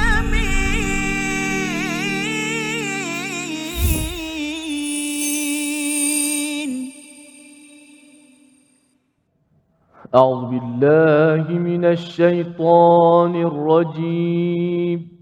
أعوذ 10.16 10.44
بالله 10.52 11.44
من 11.70 11.86
الشيطان 11.86 13.34
الرجيم. 13.36 15.19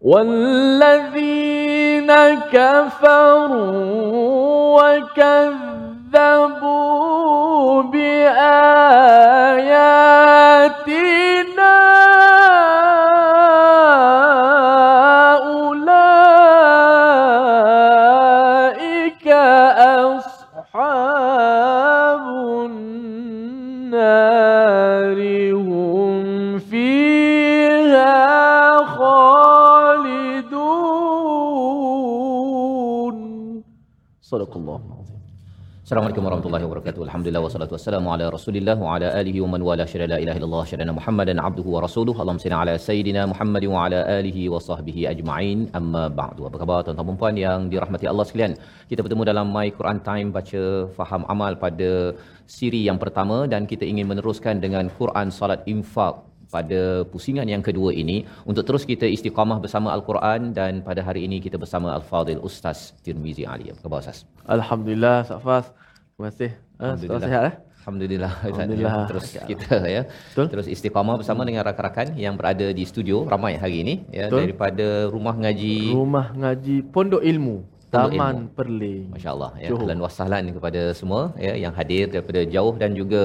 والذين 0.00 1.18
كفروا 2.52 3.98
وكذبوا 4.78 6.62
بآياتنا 7.82 9.08
Assalamualaikum 35.88 36.24
warahmatullahi 36.26 36.64
wabarakatuh. 36.66 37.02
Alhamdulillah 37.04 37.40
wassalatu 37.44 37.72
wassalamu 37.74 38.08
ala 38.14 38.24
Rasulillah 38.34 38.74
wa 38.76 38.88
ala 38.94 39.06
alihi 39.20 39.40
wa 39.44 39.48
man 39.52 39.62
wala 39.68 39.84
syada 39.92 40.06
la 40.12 40.16
ilaha 40.24 40.36
illallah 40.38 40.64
syadana 40.70 40.92
Muhammadan 40.98 41.38
abduhu 41.48 41.70
wa 41.74 41.80
rasuluhu. 41.84 42.20
Allahumma 42.22 42.42
salli 42.44 42.56
ala 42.58 42.74
sayidina 42.86 43.22
Muhammad 43.30 43.64
wa 43.74 43.78
ala 43.84 44.00
alihi 44.16 44.42
wa 44.54 44.60
sahbihi 44.66 45.06
ajma'in. 45.12 45.60
Amma 45.80 46.04
ba'du. 46.20 46.44
Apa 46.48 46.60
khabar 46.62 46.78
tuan-tuan 46.84 47.08
dan 47.08 47.18
puan 47.22 47.40
yang 47.44 47.72
dirahmati 47.72 48.04
Allah 48.12 48.26
sekalian? 48.28 48.52
Kita 48.90 49.00
bertemu 49.06 49.24
dalam 49.30 49.48
My 49.56 49.66
Quran 49.78 50.00
Time 50.10 50.28
baca 50.36 50.62
faham 50.98 51.24
amal 51.34 51.56
pada 51.64 51.90
siri 52.58 52.84
yang 52.88 53.00
pertama 53.04 53.38
dan 53.54 53.64
kita 53.72 53.88
ingin 53.92 54.12
meneruskan 54.12 54.60
dengan 54.60 54.92
Quran 55.00 55.32
salat 55.40 55.64
infak 55.74 56.27
pada 56.54 56.80
pusingan 57.12 57.46
yang 57.54 57.62
kedua 57.68 57.90
ini 58.02 58.16
untuk 58.50 58.64
terus 58.68 58.84
kita 58.88 59.06
istiqamah 59.16 59.58
bersama 59.64 59.92
Al-Quran 59.96 60.56
dan 60.58 60.80
pada 60.88 61.00
hari 61.08 61.28
ini 61.28 61.38
kita 61.46 61.56
bersama 61.62 61.92
Al-Fadil 61.98 62.40
Ustaz 62.48 62.96
Tirmizi 63.04 63.44
Ali. 63.44 63.68
Apa 63.72 63.80
khabar 63.84 64.00
Ustaz? 64.04 64.24
Alhamdulillah 64.56 65.16
Safas. 65.30 65.66
Terima 66.16 66.28
kasih. 66.32 66.50
Ah, 66.80 66.94
Alhamdulillah. 66.94 67.28
Sihat 67.28 67.44
eh? 67.50 67.54
Alhamdulillah. 67.88 68.32
Alhamdulillah. 68.48 68.94
Terus 69.08 69.26
kita 69.48 69.76
ya. 69.96 70.02
Betul. 70.08 70.46
Terus 70.52 70.66
istiqamah 70.74 71.16
bersama 71.20 71.42
dengan 71.48 71.62
rakan-rakan 71.68 72.20
yang 72.24 72.34
berada 72.40 72.66
di 72.78 72.84
studio 72.84 73.24
ramai 73.24 73.56
hari 73.56 73.76
ini 73.84 73.94
ya 74.12 74.28
Betul. 74.28 74.40
daripada 74.44 74.86
rumah 75.08 75.34
ngaji 75.36 75.96
Rumah 75.96 76.26
ngaji 76.36 76.76
Pondok 76.92 77.22
Ilmu 77.24 77.77
Taman 77.94 78.36
Ilmu. 78.36 78.54
Perling. 78.58 79.04
Masya-Allah 79.14 79.50
ya. 79.62 79.68
Johor. 79.70 79.84
Ahlan 79.84 79.98
wa 80.04 80.10
sahlan 80.16 80.44
kepada 80.56 80.82
semua 81.00 81.22
ya 81.46 81.54
yang 81.64 81.72
hadir 81.78 82.04
daripada 82.14 82.40
jauh 82.54 82.74
dan 82.82 82.90
juga 83.00 83.22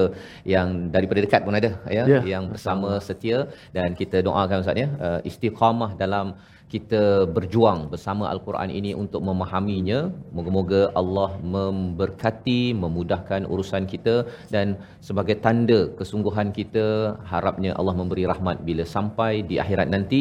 yang 0.54 0.68
daripada 0.94 1.20
dekat 1.26 1.40
pun 1.46 1.56
ada 1.60 1.70
ya 1.96 2.04
Ya, 2.12 2.20
yang 2.32 2.44
bersama 2.52 2.90
setia 3.08 3.38
dan 3.76 3.88
kita 4.00 4.18
doakan 4.26 4.64
Ustaz 4.64 4.82
ya 4.84 4.88
uh, 5.06 5.20
istiqamah 5.30 5.90
dalam 6.02 6.26
kita 6.72 7.02
berjuang 7.36 7.80
bersama 7.92 8.24
Al-Quran 8.32 8.70
ini 8.78 8.90
untuk 9.02 9.20
memahaminya. 9.28 9.98
Moga-moga 10.36 10.80
Allah 11.00 11.30
memberkati, 11.54 12.62
memudahkan 12.82 13.42
urusan 13.52 13.84
kita 13.92 14.14
dan 14.54 14.76
sebagai 15.08 15.36
tanda 15.44 15.80
kesungguhan 16.00 16.50
kita 16.58 16.86
harapnya 17.32 17.72
Allah 17.80 17.94
memberi 18.00 18.24
rahmat 18.32 18.66
bila 18.68 18.84
sampai 18.96 19.32
di 19.50 19.58
akhirat 19.64 19.88
nanti 19.94 20.20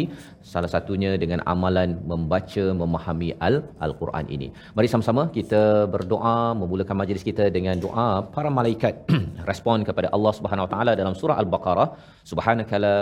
salah 0.54 0.72
satunya 0.76 1.12
dengan 1.24 1.42
amalan 1.54 1.92
membaca 2.12 2.66
memahami 2.82 3.32
al 3.48 3.56
Al-Quran 3.86 4.26
ini. 4.36 4.48
Mari 4.78 4.88
sama-sama 4.94 5.26
kita 5.38 5.64
berdoa 5.96 6.38
memulakan 6.62 6.98
majlis 7.02 7.26
kita 7.30 7.48
dengan 7.58 7.78
doa 7.86 8.10
para 8.36 8.52
malaikat 8.60 8.94
respon 9.52 9.88
kepada 9.90 10.10
Allah 10.16 10.34
Subhanahu 10.40 10.68
Wa 10.68 10.72
Taala 10.76 10.92
dalam 11.02 11.16
surah 11.22 11.38
Al-Baqarah 11.44 11.90
subhanakala 12.32 12.94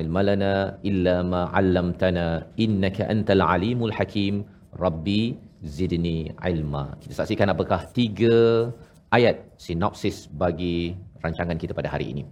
ilma 0.00 0.20
lana 0.28 0.52
illa 0.90 1.14
ma 1.32 1.40
'allamtana 1.58 2.26
innaka 2.64 2.89
antal 2.98 3.42
alimul 3.44 3.94
hakim 3.94 4.42
rabbi 4.74 5.38
zidni 5.62 6.34
ilma. 6.42 6.96
Kita 6.98 7.22
saksikan 7.22 7.52
apakah 7.54 7.86
tiga 7.94 8.70
ayat 9.14 9.42
sinopsis 9.60 10.26
bagi 10.30 10.96
rancangan 11.24 11.56
kita 11.62 11.72
pada 11.78 11.88
hari 11.94 12.06
ini. 12.12 12.22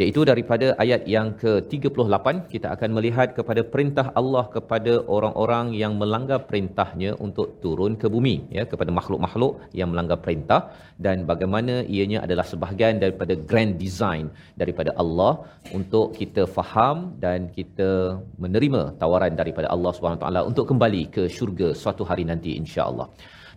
Iaitu 0.00 0.20
daripada 0.30 0.66
ayat 0.84 1.02
yang 1.14 1.28
ke-38 1.42 2.26
kita 2.54 2.68
akan 2.74 2.90
melihat 2.96 3.28
kepada 3.38 3.62
perintah 3.72 4.06
Allah 4.20 4.44
kepada 4.56 4.92
orang-orang 5.16 5.66
yang 5.82 5.94
melanggar 6.02 6.40
perintahnya 6.50 7.10
untuk 7.26 7.48
turun 7.64 7.94
ke 8.02 8.06
bumi 8.14 8.36
ya 8.58 8.64
kepada 8.72 8.90
makhluk-makhluk 8.98 9.52
yang 9.80 9.90
melanggar 9.92 10.18
perintah 10.24 10.60
dan 11.06 11.26
bagaimana 11.30 11.74
ianya 11.96 12.20
adalah 12.26 12.46
sebahagian 12.52 12.96
daripada 13.04 13.34
grand 13.50 13.74
design 13.84 14.24
daripada 14.62 14.90
Allah 15.02 15.32
untuk 15.78 16.06
kita 16.20 16.44
faham 16.58 16.96
dan 17.24 17.40
kita 17.58 17.90
menerima 18.44 18.82
tawaran 19.02 19.34
daripada 19.40 19.68
Allah 19.74 19.92
taala 20.22 20.40
untuk 20.50 20.64
kembali 20.70 21.02
ke 21.16 21.24
syurga 21.36 21.68
suatu 21.82 22.02
hari 22.10 22.24
nanti 22.30 22.52
insya-Allah. 22.62 23.08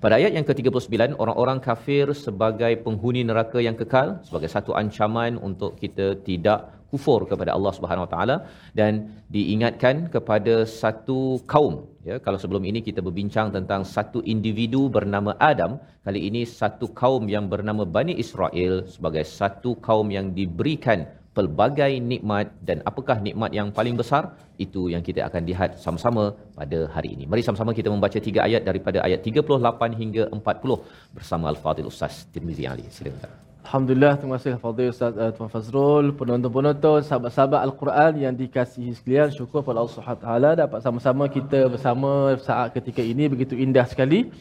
Pada 0.04 0.18
ayat 0.18 0.34
yang 0.34 0.46
ke-39, 0.50 1.14
orang-orang 1.24 1.58
kafir 1.66 2.06
sebagai 2.26 2.74
penghuni 2.86 3.22
neraka 3.30 3.62
yang 3.62 3.78
kekal, 3.82 4.08
sebagai 4.28 4.50
satu 4.54 4.74
ancaman 4.80 5.38
untuk 5.48 5.78
kita 5.82 6.18
tidak 6.28 6.60
kufur 6.90 7.20
kepada 7.32 7.52
Allah 7.58 7.74
Subhanahu 7.78 8.06
Wa 8.06 8.12
Taala. 8.14 8.36
Dan 8.80 8.92
diingatkan 9.36 10.10
kepada 10.16 10.56
satu 10.82 11.20
kaum 11.54 11.76
ya. 12.10 12.18
Kalau 12.26 12.38
sebelum 12.42 12.64
ini 12.70 12.80
kita 12.88 13.00
berbincang 13.08 13.54
tentang 13.58 13.82
satu 13.96 14.20
individu 14.34 14.82
bernama 14.98 15.32
Adam 15.52 15.78
kali 16.06 16.22
ini 16.30 16.42
satu 16.50 16.90
kaum 17.02 17.30
yang 17.36 17.46
bernama 17.54 17.86
Bani 17.98 18.18
Israel 18.24 18.74
sebagai 18.94 19.24
satu 19.40 19.78
kaum 19.88 20.10
yang 20.18 20.34
diberikan 20.40 21.06
pelbagai 21.38 21.92
nikmat 22.12 22.48
dan 22.68 22.78
apakah 22.90 23.18
nikmat 23.28 23.52
yang 23.60 23.68
paling 23.78 23.96
besar 24.02 24.24
itu 24.66 24.82
yang 24.94 25.04
kita 25.08 25.22
akan 25.28 25.44
lihat 25.50 25.80
sama-sama 25.84 26.24
pada 26.60 26.80
hari 26.96 27.10
ini. 27.16 27.24
Mari 27.32 27.44
sama-sama 27.48 27.72
kita 27.80 27.90
membaca 27.94 28.20
tiga 28.28 28.42
ayat 28.48 28.68
daripada 28.70 29.00
ayat 29.08 29.24
38 29.24 30.02
hingga 30.02 30.24
40 30.40 31.16
bersama 31.16 31.46
Al-Fadhil 31.54 31.88
Ustaz 31.94 32.28
Tirmizi 32.34 32.68
Ali. 32.74 32.86
Silakan. 32.98 33.32
Alhamdulillah, 33.62 34.14
terima 34.20 34.36
kasih 34.36 34.58
Fadil 34.64 34.90
Ustaz 34.92 35.14
uh, 35.24 35.32
Tuan 35.36 35.50
Fazrul, 35.54 36.06
penonton-penonton, 36.20 37.00
sahabat-sahabat 37.08 37.62
Al-Quran 37.68 38.12
yang 38.24 38.34
dikasihi 38.36 38.92
sekalian. 38.98 39.30
Syukur 39.32 39.62
pada 39.68 39.80
Allah 39.86 40.18
taala 40.24 40.50
dapat 40.64 40.80
sama-sama 40.86 41.30
kita 41.30 41.70
bersama 41.74 42.36
saat 42.42 42.74
ketika 42.76 43.00
ini 43.00 43.30
begitu 43.34 43.54
indah 43.56 43.86
sekali. 43.88 44.34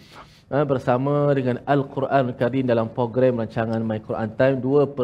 uh, 0.50 0.64
bersama 0.66 1.30
dengan 1.38 1.62
Al-Quran 1.62 2.34
Karim 2.34 2.64
dalam 2.66 2.90
program 2.90 3.38
rancangan 3.38 3.78
My 3.84 4.00
Quran 4.02 4.28
Time 4.40 4.56
2.0. 4.58 4.98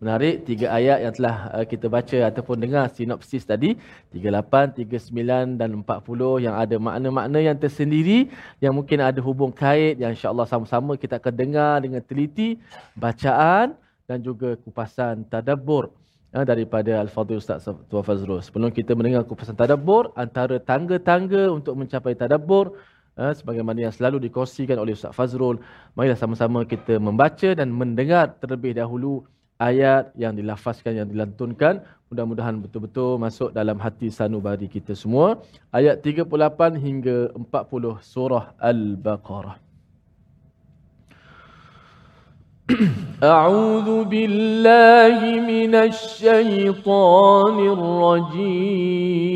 Menarik 0.00 0.48
tiga 0.48 0.72
ayat 0.72 1.04
yang 1.04 1.12
telah 1.12 1.52
uh, 1.52 1.66
kita 1.68 1.84
baca 1.92 2.18
ataupun 2.32 2.56
dengar 2.56 2.88
sinopsis 2.88 3.44
tadi 3.44 3.76
38, 4.16 4.88
39 4.88 5.60
dan 5.60 5.68
40 5.76 6.40
yang 6.40 6.56
ada 6.56 6.76
makna-makna 6.80 7.38
yang 7.44 7.52
tersendiri 7.60 8.32
yang 8.64 8.72
mungkin 8.72 9.04
ada 9.04 9.20
hubung 9.20 9.52
kait 9.52 10.00
yang 10.00 10.16
insya-Allah 10.16 10.48
sama-sama 10.48 10.96
kita 10.96 11.20
akan 11.20 11.34
dengar 11.36 11.84
dengan 11.84 12.00
teliti 12.00 12.56
bacaan 12.96 13.76
dan 14.08 14.24
juga 14.24 14.56
kupasan 14.64 15.28
tadabbur 15.28 15.92
uh, 16.32 16.44
daripada 16.48 16.96
Al-Fadhil 17.04 17.36
Ustaz 17.36 17.68
Tuan 17.68 18.00
Fazrul. 18.00 18.40
Sebelum 18.40 18.72
kita 18.72 18.96
mendengar 18.96 19.28
kupasan 19.28 19.52
tadabbur 19.52 20.16
antara 20.16 20.56
tangga-tangga 20.56 21.52
untuk 21.52 21.76
mencapai 21.76 22.16
tadabbur 22.16 22.72
uh, 23.20 23.36
sebagaimana 23.36 23.84
yang 23.84 23.92
selalu 23.92 24.16
dikongsikan 24.32 24.80
oleh 24.80 24.96
Ustaz 24.96 25.12
Fazrul, 25.12 25.60
marilah 25.92 26.16
sama-sama 26.16 26.64
kita 26.64 26.96
membaca 26.96 27.52
dan 27.52 27.68
mendengar 27.68 28.32
terlebih 28.40 28.72
dahulu 28.80 29.28
ayat 29.59 30.11
yang 30.19 30.33
dilafazkan 30.35 30.93
yang 30.99 31.07
dilantunkan 31.07 31.79
mudah-mudahan 32.11 32.59
betul-betul 32.59 33.17
masuk 33.17 33.49
dalam 33.55 33.79
hati 33.79 34.11
sanubari 34.11 34.67
kita 34.67 34.93
semua 34.93 35.39
ayat 35.71 36.03
38 36.03 36.27
hingga 36.75 37.31
40 37.33 38.03
surah 38.03 38.45
al-baqarah 38.59 39.57
أعوذ 43.23 43.89
بالله 44.09 45.19
من 45.53 45.75
الشيطان 45.75 47.55
الرجيم 48.57 49.35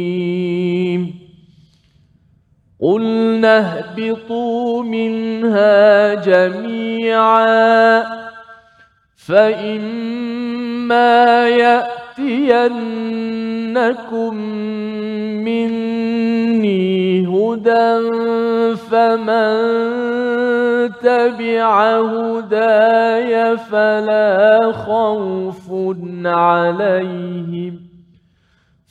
قلنا 2.81 3.55
اهبطوا 3.59 4.83
منها 4.83 6.13
جميعا 6.25 7.49
فإما 9.26 11.14
يأتينكم 11.48 12.74
مني 15.44 17.26
هدى 17.26 18.10
فمن 18.76 19.54
تبع 21.02 22.00
هداي 22.00 23.56
فلا 23.56 24.72
خوف 24.72 25.70
عليهم 26.24 27.80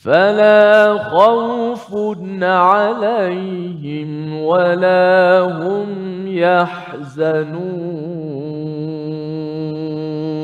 فلا 0.03 0.97
خوف 0.97 1.95
عليهم 2.43 4.33
ولا 4.43 5.39
هم 5.39 5.87
يحزنون 6.27 8.13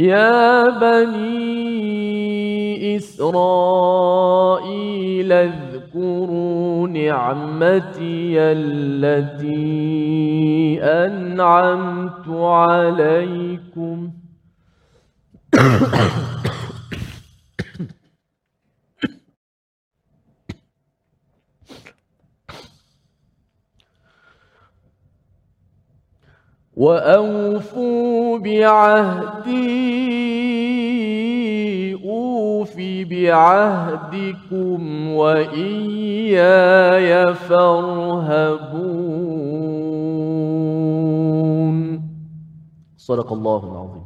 يا 0.00 0.68
بني 0.80 1.90
إسرائيل 2.96 3.32
اذكروا 5.32 6.88
نعمتي 6.88 8.40
التي 8.40 9.60
أنعمت 10.82 12.28
عليكم. 12.28 14.10
وأوفوا 26.80 28.38
بعهدي 28.38 29.60
أوف 32.04 32.76
بعهدكم 33.10 34.80
وإياي 35.12 36.54
فارهبون. 37.34 38.80
صدق 42.96 43.32
الله 43.32 43.62
العظيم. 43.72 43.99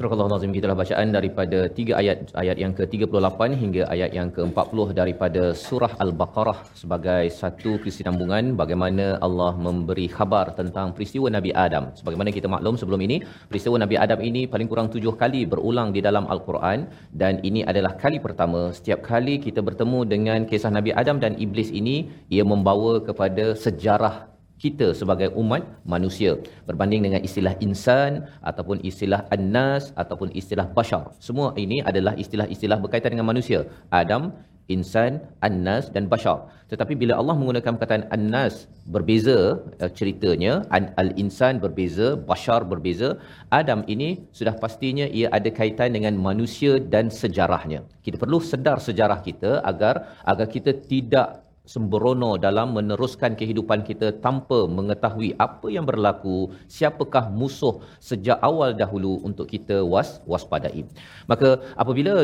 Surah 0.00 0.16
Al-Nazim 0.24 0.52
kita 0.56 0.72
bacaan 0.80 1.08
daripada 1.16 1.58
tiga 1.78 1.92
ayat 2.00 2.32
ayat 2.42 2.56
yang 2.62 2.72
ke-38 2.76 3.40
hingga 3.62 3.82
ayat 3.94 4.10
yang 4.18 4.28
ke-40 4.36 4.78
daripada 4.98 5.42
surah 5.62 5.92
Al-Baqarah 6.04 6.58
sebagai 6.82 7.24
satu 7.40 7.72
kesinambungan 7.84 8.56
bagaimana 8.60 9.20
Allah 9.26 9.52
memberi 9.66 10.06
khabar 10.14 10.56
tentang 10.60 10.96
peristiwa 10.96 11.28
Nabi 11.36 11.52
Adam. 11.66 11.92
Sebagaimana 11.98 12.32
kita 12.36 12.48
maklum 12.54 12.80
sebelum 12.80 13.04
ini, 13.08 13.20
peristiwa 13.52 13.76
Nabi 13.84 14.00
Adam 14.04 14.22
ini 14.30 14.48
paling 14.54 14.70
kurang 14.72 14.88
tujuh 14.94 15.12
kali 15.20 15.44
berulang 15.52 15.92
di 15.92 16.00
dalam 16.08 16.24
Al-Quran 16.32 16.88
dan 17.12 17.44
ini 17.44 17.60
adalah 17.72 17.92
kali 18.00 18.24
pertama 18.24 18.72
setiap 18.72 19.04
kali 19.04 19.36
kita 19.36 19.60
bertemu 19.60 20.00
dengan 20.14 20.48
kisah 20.48 20.72
Nabi 20.78 20.96
Adam 20.96 21.20
dan 21.20 21.36
Iblis 21.36 21.68
ini 21.82 22.08
ia 22.32 22.46
membawa 22.54 23.04
kepada 23.04 23.52
sejarah 23.52 24.30
kita 24.62 24.86
sebagai 25.00 25.28
umat 25.42 25.64
manusia. 25.94 26.32
Berbanding 26.68 27.02
dengan 27.06 27.20
istilah 27.28 27.54
insan 27.66 28.28
ataupun 28.50 28.84
istilah 28.90 29.20
annas 29.36 29.90
ataupun 30.02 30.28
istilah 30.40 30.68
bashar. 30.78 31.04
Semua 31.26 31.48
ini 31.64 31.80
adalah 31.90 32.14
istilah-istilah 32.22 32.78
berkaitan 32.84 33.16
dengan 33.16 33.28
manusia. 33.32 33.60
Adam 34.02 34.36
insan 34.74 35.12
annas 35.48 35.90
dan 35.94 36.06
bashar. 36.12 36.38
Tetapi 36.70 36.94
bila 37.02 37.18
Allah 37.20 37.34
menggunakan 37.40 37.74
perkataan 37.74 38.06
annas 38.16 38.70
berbeza 38.94 39.58
uh, 39.82 39.90
ceritanya 39.98 40.52
An- 40.76 40.94
al-insan 41.02 41.58
berbeza 41.64 42.14
bashar 42.30 42.62
berbeza 42.72 43.18
Adam 43.60 43.82
ini 43.94 44.10
sudah 44.38 44.54
pastinya 44.62 45.06
ia 45.10 45.28
ada 45.38 45.50
kaitan 45.58 45.90
dengan 45.98 46.14
manusia 46.28 46.78
dan 46.94 47.10
sejarahnya. 47.20 47.82
Kita 48.06 48.16
perlu 48.22 48.38
sedar 48.52 48.78
sejarah 48.88 49.20
kita 49.28 49.52
agar 49.72 49.94
agar 50.32 50.46
kita 50.46 50.72
tidak 50.92 51.49
sembrono 51.72 52.30
dalam 52.44 52.74
meneruskan 52.76 53.38
kehidupan 53.40 53.86
kita 53.88 54.08
tanpa 54.24 54.58
mengetahui 54.78 55.30
apa 55.46 55.66
yang 55.76 55.86
berlaku, 55.90 56.36
siapakah 56.74 57.24
musuh 57.40 57.74
sejak 58.02 58.38
awal 58.48 58.74
dahulu 58.82 59.12
untuk 59.28 59.46
kita 59.54 59.78
was 59.92 60.10
waspadai. 60.30 60.82
Maka 61.30 61.62
apabila 61.82 62.14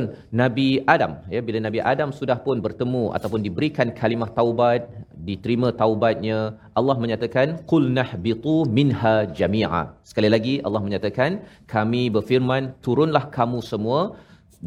Nabi 0.43 0.69
Adam 0.95 1.23
ya 1.31 1.41
bila 1.49 1.59
Nabi 1.67 1.79
Adam 1.93 2.11
sudah 2.11 2.39
pun 2.47 2.59
bertemu 2.67 3.15
ataupun 3.17 3.41
diberikan 3.47 3.95
kalimah 4.01 4.31
taubat, 4.39 4.91
diterima 5.29 5.71
taubatnya, 5.71 6.39
Allah 6.79 6.97
menyatakan 6.99 7.63
qul 7.71 7.87
nahbitu 7.99 8.67
minha 8.79 9.17
jami'a. 9.39 9.95
Sekali 10.03 10.29
lagi 10.35 10.55
Allah 10.67 10.83
menyatakan 10.87 11.47
kami 11.71 12.03
berfirman 12.11 12.75
turunlah 12.83 13.31
kamu 13.31 13.63
semua 13.63 14.19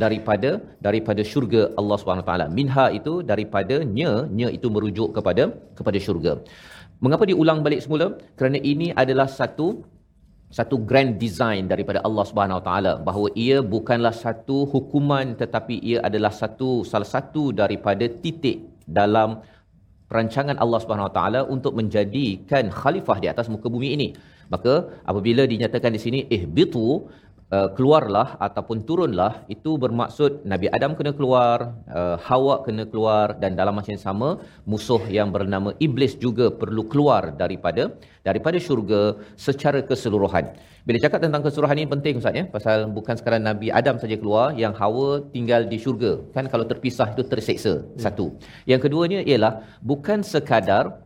daripada 0.04 0.50
daripada 0.86 1.22
syurga 1.32 1.62
Allah 1.80 1.98
taala. 2.30 2.46
Minha 2.58 2.86
itu 3.00 3.14
daripada 3.32 3.78
nya, 3.98 4.12
nya 4.40 4.48
itu 4.58 4.68
merujuk 4.76 5.10
kepada 5.18 5.46
kepada 5.78 5.98
syurga. 6.08 6.34
Mengapa 7.04 7.24
diulang 7.32 7.60
balik 7.66 7.82
semula? 7.86 8.08
Kerana 8.38 8.60
ini 8.72 8.90
adalah 9.04 9.28
satu 9.40 9.68
satu 10.58 10.76
grand 10.90 11.14
design 11.22 11.70
daripada 11.72 12.00
Allah 12.08 12.26
Subhanahu 12.30 12.62
taala 12.68 12.92
bahawa 13.08 13.30
ia 13.46 13.58
bukanlah 13.62 14.14
satu 14.26 14.58
hukuman 14.74 15.38
tetapi 15.42 15.76
ia 15.90 16.00
adalah 16.08 16.34
satu 16.42 16.70
salah 16.92 17.10
satu 17.16 17.44
daripada 17.62 18.06
titik 18.24 18.66
dalam 19.00 19.40
perancangan 20.10 20.58
Allah 20.64 20.80
Subhanahu 20.84 21.14
taala 21.18 21.42
untuk 21.56 21.78
menjadikan 21.80 22.74
khalifah 22.80 23.18
di 23.24 23.28
atas 23.34 23.48
muka 23.54 23.70
bumi 23.70 23.90
ini. 23.98 24.10
Maka 24.54 24.74
apabila 25.06 25.46
dinyatakan 25.46 25.94
di 25.94 26.02
sini 26.06 26.20
ihbitu 26.36 27.06
uh, 27.56 27.70
keluarlah 27.78 28.38
ataupun 28.48 28.86
turunlah 28.88 29.44
itu 29.56 29.76
bermaksud 29.84 30.46
Nabi 30.52 30.68
Adam 30.76 30.94
kena 30.98 31.12
keluar, 31.18 31.74
uh, 31.90 32.16
Hawa 32.28 32.56
kena 32.66 32.86
keluar 32.92 33.36
dan 33.42 33.58
dalam 33.60 33.76
masa 33.78 33.94
yang 33.94 34.04
sama 34.10 34.30
musuh 34.72 35.02
yang 35.18 35.30
bernama 35.36 35.74
iblis 35.82 36.16
juga 36.26 36.48
perlu 36.62 36.86
keluar 36.92 37.34
daripada 37.42 37.94
daripada 38.28 38.58
syurga 38.62 39.18
secara 39.36 39.82
keseluruhan. 39.82 40.54
Bila 40.88 40.98
cakap 41.06 41.20
tentang 41.22 41.42
keseluruhan 41.46 41.78
ini 41.82 41.90
penting 41.90 42.14
Ustaz 42.22 42.34
ya 42.40 42.46
pasal 42.56 42.90
bukan 42.98 43.14
sekadar 43.20 43.42
Nabi 43.42 43.68
Adam 43.70 44.02
saja 44.02 44.16
keluar 44.22 44.56
yang 44.58 44.74
Hawa 44.74 45.22
tinggal 45.36 45.68
di 45.70 45.78
syurga. 45.78 46.18
Kan 46.34 46.50
kalau 46.50 46.66
terpisah 46.66 47.14
itu 47.14 47.24
terseksa. 47.32 47.86
Satu. 48.00 48.34
Yang 48.66 48.90
keduanya 48.90 49.20
ialah 49.22 49.62
bukan 49.86 50.26
sekadar 50.26 51.06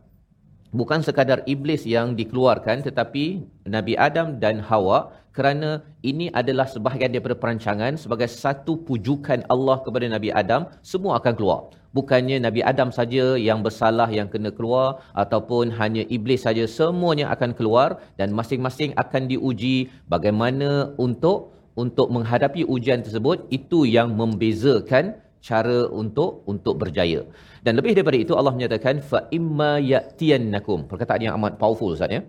bukan 0.74 1.00
sekadar 1.06 1.38
iblis 1.46 1.86
yang 1.86 2.18
dikeluarkan 2.18 2.82
tetapi 2.82 3.46
Nabi 3.62 3.94
Adam 3.94 4.42
dan 4.42 4.58
Hawa 4.58 5.23
kerana 5.36 5.82
ini 6.10 6.26
adalah 6.40 6.66
sebahagian 6.74 7.10
daripada 7.14 7.36
perancangan 7.42 7.98
sebagai 7.98 8.30
satu 8.30 8.78
pujukan 8.88 9.42
Allah 9.54 9.76
kepada 9.86 10.06
Nabi 10.06 10.30
Adam 10.42 10.70
semua 10.80 11.18
akan 11.20 11.34
keluar 11.38 11.60
bukannya 11.96 12.36
Nabi 12.46 12.60
Adam 12.70 12.90
saja 12.98 13.24
yang 13.48 13.62
bersalah 13.66 14.10
yang 14.18 14.28
kena 14.32 14.50
keluar 14.58 15.02
ataupun 15.22 15.74
hanya 15.80 16.02
iblis 16.16 16.42
saja 16.46 16.66
semuanya 16.66 17.30
akan 17.34 17.50
keluar 17.58 17.88
dan 18.18 18.34
masing-masing 18.38 18.90
akan 19.04 19.30
diuji 19.32 19.76
bagaimana 20.14 20.70
untuk 21.06 21.54
untuk 21.82 22.10
menghadapi 22.14 22.62
ujian 22.74 23.02
tersebut 23.06 23.46
itu 23.50 23.86
yang 23.96 24.14
membezakan 24.20 25.18
cara 25.44 25.78
untuk 26.00 26.30
untuk 26.52 26.74
berjaya. 26.82 27.20
Dan 27.64 27.76
lebih 27.78 27.92
daripada 27.96 28.18
itu 28.24 28.32
Allah 28.38 28.54
menyatakan 28.56 29.04
fa 29.10 29.28
imma 29.38 29.72
yatiyannakum. 29.92 30.88
Perkataan 30.90 31.20
yang 31.26 31.34
amat 31.38 31.60
powerful 31.62 31.92
Ustaz 31.92 32.14
ya. 32.16 32.22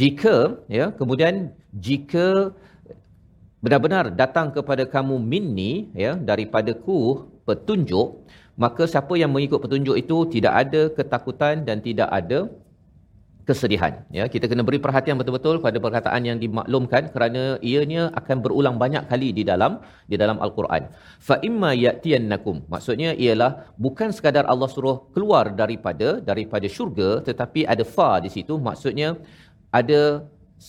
Jika 0.00 0.36
ya 0.78 0.86
kemudian 0.98 1.52
jika 1.86 2.26
benar-benar 3.64 4.04
datang 4.20 4.48
kepada 4.56 4.84
kamu 4.94 5.16
minni 5.32 5.72
ya 6.04 6.12
daripadaku 6.28 7.00
petunjuk 7.46 8.08
maka 8.62 8.82
siapa 8.92 9.14
yang 9.20 9.30
mengikut 9.34 9.60
petunjuk 9.64 9.96
itu 10.02 10.16
tidak 10.34 10.54
ada 10.62 10.82
ketakutan 10.96 11.64
dan 11.68 11.78
tidak 11.86 12.08
ada 12.20 12.38
kesedihan. 13.48 13.92
Ya 14.16 14.24
kita 14.32 14.46
kena 14.50 14.62
beri 14.66 14.78
perhatian 14.84 15.18
betul-betul 15.20 15.56
pada 15.64 15.78
perkataan 15.84 16.22
yang 16.28 16.38
dimaklumkan 16.42 17.10
kerana 17.14 17.42
ianya 17.70 18.02
akan 18.20 18.36
berulang 18.44 18.76
banyak 18.82 19.04
kali 19.10 19.28
di 19.38 19.42
dalam 19.50 19.82
di 20.06 20.16
dalam 20.22 20.38
al-Quran. 20.44 20.86
Fa 21.28 21.36
imma 21.48 21.70
yatiyannakum. 21.74 22.56
Maksudnya 22.74 23.10
ialah 23.24 23.50
bukan 23.84 24.14
sekadar 24.16 24.46
Allah 24.52 24.70
suruh 24.74 24.96
keluar 25.14 25.44
daripada 25.62 26.22
daripada 26.30 26.66
syurga 26.76 27.10
tetapi 27.28 27.66
ada 27.74 27.82
fa 27.96 28.10
di 28.22 28.30
situ. 28.36 28.56
Maksudnya 28.68 29.18
ada 29.80 30.02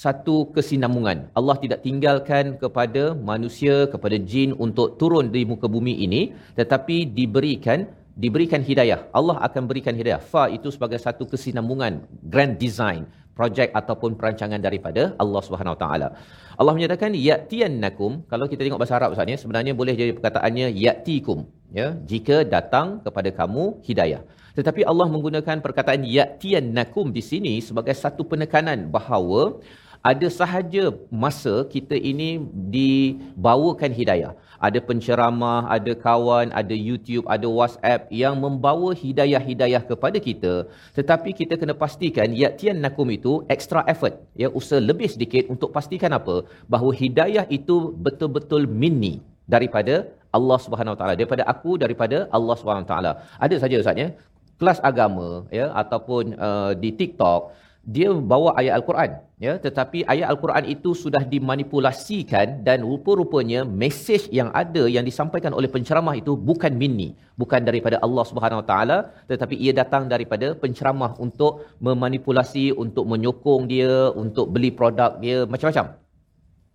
satu 0.04 0.36
kesinambungan. 0.56 1.18
Allah 1.40 1.56
tidak 1.64 1.80
tinggalkan 1.86 2.58
kepada 2.64 3.04
manusia, 3.32 3.76
kepada 3.94 4.18
jin 4.32 4.52
untuk 4.66 4.98
turun 5.00 5.30
di 5.36 5.42
muka 5.52 5.68
bumi 5.76 5.94
ini, 6.06 6.22
tetapi 6.60 6.98
diberikan 7.18 7.86
diberikan 8.24 8.62
hidayah. 8.70 9.00
Allah 9.18 9.38
akan 9.48 9.64
berikan 9.70 9.94
hidayah. 10.00 10.22
Fa 10.32 10.46
itu 10.58 10.70
sebagai 10.76 11.00
satu 11.06 11.26
kesinambungan 11.32 11.94
grand 12.34 12.56
design 12.64 13.04
projek 13.38 13.70
ataupun 13.80 14.12
perancangan 14.20 14.62
daripada 14.66 15.04
Allah 15.24 15.42
Subhanahu 15.48 15.78
Taala. 15.84 16.08
Allah 16.62 16.74
menyatakan 16.78 17.12
ya'tiyannakum 17.28 18.12
kalau 18.32 18.46
kita 18.52 18.62
tengok 18.66 18.82
bahasa 18.82 18.96
Arab 19.00 19.14
Ustaz 19.18 19.42
sebenarnya 19.44 19.74
boleh 19.82 19.94
jadi 20.02 20.12
perkataannya 20.18 20.68
ya'tikum 20.86 21.40
ya 21.80 21.88
jika 22.12 22.38
datang 22.56 23.02
kepada 23.06 23.30
kamu 23.40 23.66
hidayah. 23.90 24.22
Tetapi 24.58 24.82
Allah 24.92 25.08
menggunakan 25.14 25.58
perkataan 25.66 26.02
ya'tiyannakum 26.18 27.10
di 27.18 27.24
sini 27.30 27.54
sebagai 27.68 27.96
satu 28.04 28.22
penekanan 28.32 28.80
bahawa 28.96 29.42
ada 30.12 30.28
sahaja 30.38 30.84
masa 31.24 31.54
kita 31.74 31.96
ini 32.12 32.30
dibawakan 32.76 33.92
hidayah. 34.00 34.32
Ada 34.68 34.80
penceramah, 34.90 35.62
ada 35.76 35.94
kawan, 36.06 36.48
ada 36.62 36.76
YouTube, 36.88 37.26
ada 37.36 37.48
WhatsApp 37.58 38.12
yang 38.22 38.36
membawa 38.44 38.90
hidayah-hidayah 39.04 39.82
kepada 39.92 40.20
kita. 40.28 40.54
Tetapi 40.98 41.30
kita 41.40 41.56
kena 41.62 41.76
pastikan 41.84 42.36
yatian 42.44 42.80
nakum 42.86 43.08
itu 43.18 43.34
extra 43.56 43.84
effort. 43.94 44.16
Ya, 44.42 44.48
usaha 44.60 44.84
lebih 44.90 45.10
sedikit 45.16 45.52
untuk 45.54 45.72
pastikan 45.78 46.12
apa? 46.20 46.36
Bahawa 46.74 46.92
hidayah 47.04 47.46
itu 47.60 47.78
betul-betul 48.08 48.68
mini 48.84 49.16
daripada 49.56 49.96
Allah 50.38 50.58
Subhanahu 50.66 50.94
Wa 50.96 51.00
Taala 51.00 51.16
daripada 51.20 51.44
aku 51.54 51.72
daripada 51.84 52.18
Allah 52.38 52.56
Subhanahu 52.60 52.86
Wa 52.86 52.92
Taala 52.92 53.12
ada 53.46 53.56
saja 53.64 53.76
ustaz 53.84 54.00
ya 54.04 54.08
kelas 54.63 54.79
agama 54.91 55.27
ya 55.60 55.67
ataupun 55.84 56.39
uh, 56.48 56.72
di 56.84 56.89
TikTok 57.00 57.51
dia 57.96 58.10
bawa 58.32 58.50
ayat 58.60 58.74
al-Quran 58.79 59.12
ya 59.46 59.53
tetapi 59.65 60.00
ayat 60.13 60.27
al-Quran 60.34 60.65
itu 60.74 60.89
sudah 60.96 61.20
dimanipulasikan 61.34 62.63
dan 62.67 62.79
rupa-rupanya 62.89 63.62
mesej 63.82 64.32
yang 64.38 64.50
ada 64.62 64.84
yang 64.96 65.03
disampaikan 65.10 65.51
oleh 65.60 65.67
penceramah 65.74 66.15
itu 66.22 66.34
bukan 66.50 66.72
minni 66.82 67.10
bukan 67.41 67.67
daripada 67.70 68.00
Allah 68.05 68.24
Subhanahu 68.29 68.62
Wa 68.63 68.67
taala 68.72 68.98
tetapi 69.32 69.60
ia 69.65 69.75
datang 69.82 70.08
daripada 70.13 70.55
penceramah 70.63 71.12
untuk 71.25 71.67
memanipulasi 71.88 72.65
untuk 72.86 73.03
menyokong 73.13 73.67
dia 73.74 74.15
untuk 74.24 74.48
beli 74.55 74.72
produk 74.79 75.20
dia 75.25 75.43
macam-macam 75.55 76.00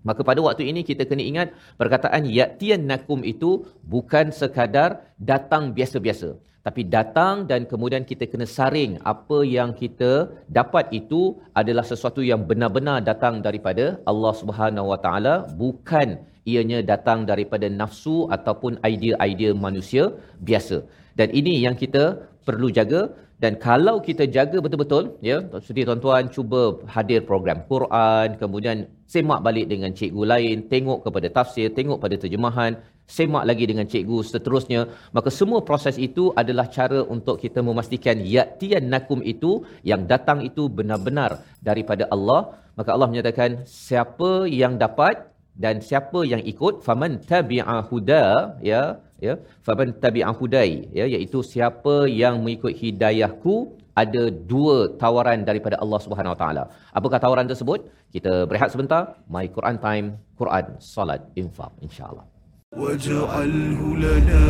Maka 0.09 0.23
pada 0.29 0.41
waktu 0.47 0.71
ini 0.71 0.81
kita 0.89 1.03
kena 1.11 1.23
ingat 1.31 1.49
perkataan 1.81 2.23
ya'tiyan 2.39 2.87
nakum 2.91 3.21
itu 3.33 3.67
bukan 3.95 4.31
sekadar 4.31 4.91
datang 5.19 5.75
biasa-biasa. 5.77 6.39
Tapi 6.69 6.83
datang 6.97 7.35
dan 7.51 7.61
kemudian 7.71 8.05
kita 8.09 8.25
kena 8.33 8.47
saring 8.57 8.93
apa 9.13 9.39
yang 9.57 9.71
kita 9.83 10.13
dapat 10.59 10.93
itu 11.01 11.21
adalah 11.61 11.85
sesuatu 11.91 12.21
yang 12.31 12.41
benar-benar 12.51 12.99
datang 13.11 13.41
daripada 13.47 13.85
Allah 14.11 14.33
Subhanahu 14.41 14.93
Wa 14.93 14.99
Taala 15.05 15.35
bukan 15.63 16.09
ianya 16.53 16.81
datang 16.93 17.25
daripada 17.31 17.67
nafsu 17.81 18.17
ataupun 18.37 18.77
idea-idea 18.91 19.53
manusia 19.67 20.13
biasa. 20.49 20.85
Dan 21.19 21.33
ini 21.41 21.55
yang 21.65 21.77
kita 21.85 22.05
perlu 22.49 22.69
jaga 22.79 23.01
dan 23.43 23.55
kalau 23.67 23.97
kita 24.09 24.25
jaga 24.37 24.59
betul-betul 24.65 25.05
ya 25.31 25.37
seperti 25.65 25.83
tuan-tuan 25.89 26.29
cuba 26.37 26.61
hadir 26.95 27.21
program 27.31 27.59
Quran 27.73 28.29
kemudian 28.43 28.77
semak 29.15 29.41
balik 29.47 29.67
dengan 29.73 29.91
cikgu 29.99 30.23
lain 30.33 30.57
tengok 30.73 31.01
kepada 31.07 31.29
tafsir 31.37 31.67
tengok 31.79 31.99
pada 32.05 32.17
terjemahan 32.23 32.73
semak 33.17 33.45
lagi 33.51 33.65
dengan 33.71 33.87
cikgu 33.93 34.19
seterusnya 34.31 34.81
maka 35.17 35.31
semua 35.39 35.61
proses 35.69 35.97
itu 36.09 36.25
adalah 36.43 36.67
cara 36.77 37.01
untuk 37.15 37.37
kita 37.45 37.61
memastikan 37.69 38.21
yatian 38.37 38.87
nakum 38.95 39.21
itu 39.33 39.53
yang 39.91 40.05
datang 40.13 40.41
itu 40.49 40.65
benar-benar 40.79 41.31
daripada 41.69 42.07
Allah 42.15 42.41
maka 42.79 42.91
Allah 42.95 43.09
menyatakan 43.13 43.51
siapa 43.65 44.33
yang 44.61 44.77
dapat 44.85 45.17
dan 45.65 45.83
siapa 45.89 46.21
yang 46.33 46.43
ikut 46.53 46.75
faman 46.87 47.13
tabi'a 47.33 47.79
huda 47.91 48.25
ya 48.71 48.83
ya 49.27 49.35
faman 49.67 49.89
tabi'a 50.05 50.31
hudai 50.41 50.71
ya 50.99 51.05
iaitu 51.15 51.41
siapa 51.53 51.97
yang 52.23 52.35
mengikut 52.45 52.75
hidayahku 52.83 53.57
ada 54.03 54.23
dua 54.53 54.77
tawaran 55.03 55.43
daripada 55.49 55.77
Allah 55.85 56.01
Subhanahu 56.07 56.35
Wa 56.35 56.41
Taala. 56.43 56.65
Apakah 56.99 57.19
tawaran 57.25 57.51
tersebut? 57.51 57.91
Kita 58.15 58.33
berehat 58.49 58.71
sebentar. 58.75 59.03
My 59.27 59.47
Quran 59.57 59.77
Time, 59.87 60.07
Quran, 60.41 60.79
Salat, 60.79 61.27
Infak 61.43 61.75
insya-Allah. 61.87 62.38
واجعله 62.77 63.97
لنا 63.97 64.45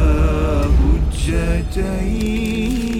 حجتين 0.79 2.98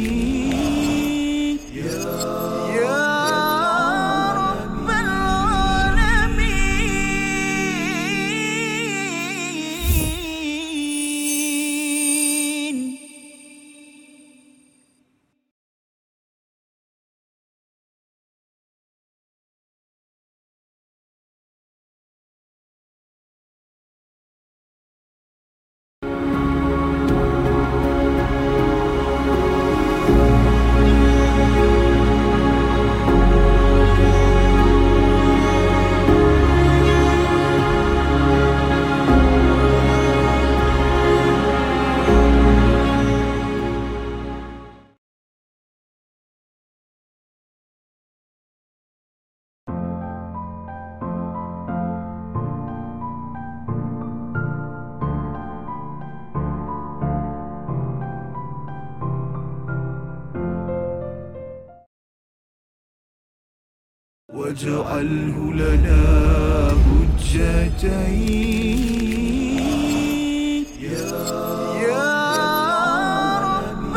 واجعله 64.49 65.53
لنا 65.53 66.03
حجتين 66.85 68.79
يا 70.81 72.01
رب 73.45 73.95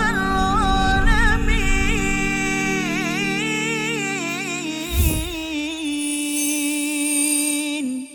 العالمين 7.11 8.07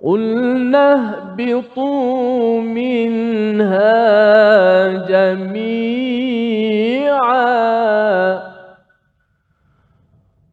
قلنا 0.00 0.94
اهبطوا 0.94 2.60
منها 2.60 3.88
جميعا 5.08 6.89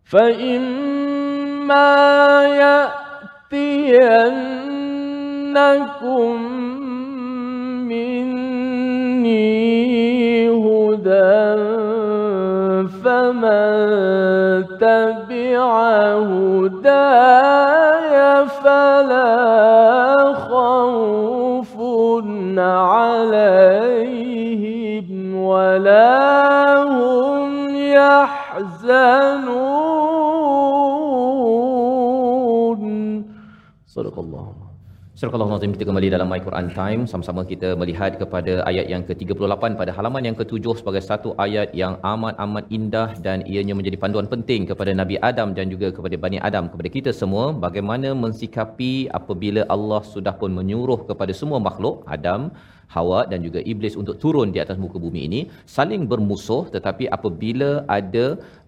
فإما 0.10 1.94
يأتينكم 3.52 4.38
مني 7.88 9.38
هدى 10.50 11.48
فمن 13.04 13.68
تبع 14.80 15.72
هداي 16.32 18.18
فلا 18.48 20.34
خوف 20.34 21.74
Surah 35.18 35.34
Al-Nazim 35.34 35.74
kita 35.74 35.86
kembali 35.90 36.14
dalam 36.14 36.30
My 36.30 36.38
Quran 36.46 36.68
Time. 36.78 37.02
Sama-sama 37.12 37.42
kita 37.52 37.74
melihat 37.82 38.22
kepada 38.22 38.62
ayat 38.70 38.86
yang 38.92 39.02
ke-38 39.08 39.74
pada 39.80 39.92
halaman 39.98 40.22
yang 40.30 40.38
ke-7 40.38 40.78
sebagai 40.78 41.02
satu 41.02 41.34
ayat 41.46 41.74
yang 41.82 41.98
amat-amat 42.06 42.70
indah 42.78 43.10
dan 43.26 43.42
ianya 43.50 43.74
menjadi 43.74 43.98
panduan 44.04 44.30
penting 44.34 44.70
kepada 44.70 44.94
Nabi 44.94 45.18
Adam 45.30 45.58
dan 45.58 45.74
juga 45.74 45.90
kepada 45.90 46.22
Bani 46.22 46.38
Adam 46.50 46.70
kepada 46.70 46.90
kita 46.98 47.12
semua. 47.22 47.50
Bagaimana 47.66 48.14
mensikapi 48.14 49.10
apabila 49.10 49.66
Allah 49.76 50.06
sudah 50.06 50.38
pun 50.38 50.54
menyuruh 50.54 51.10
kepada 51.10 51.34
semua 51.34 51.58
makhluk 51.58 52.06
Adam 52.06 52.54
Hawa 52.96 53.20
dan 53.32 53.40
juga 53.48 53.60
iblis 53.72 53.96
untuk 54.02 54.16
turun 54.24 54.50
di 54.56 54.60
atas 54.64 54.78
muka 54.84 54.98
bumi 55.06 55.22
ini 55.30 55.42
saling 55.76 56.04
bermusuh 56.12 56.64
tetapi 56.76 57.06
apabila 57.18 57.70
ada 57.98 58.26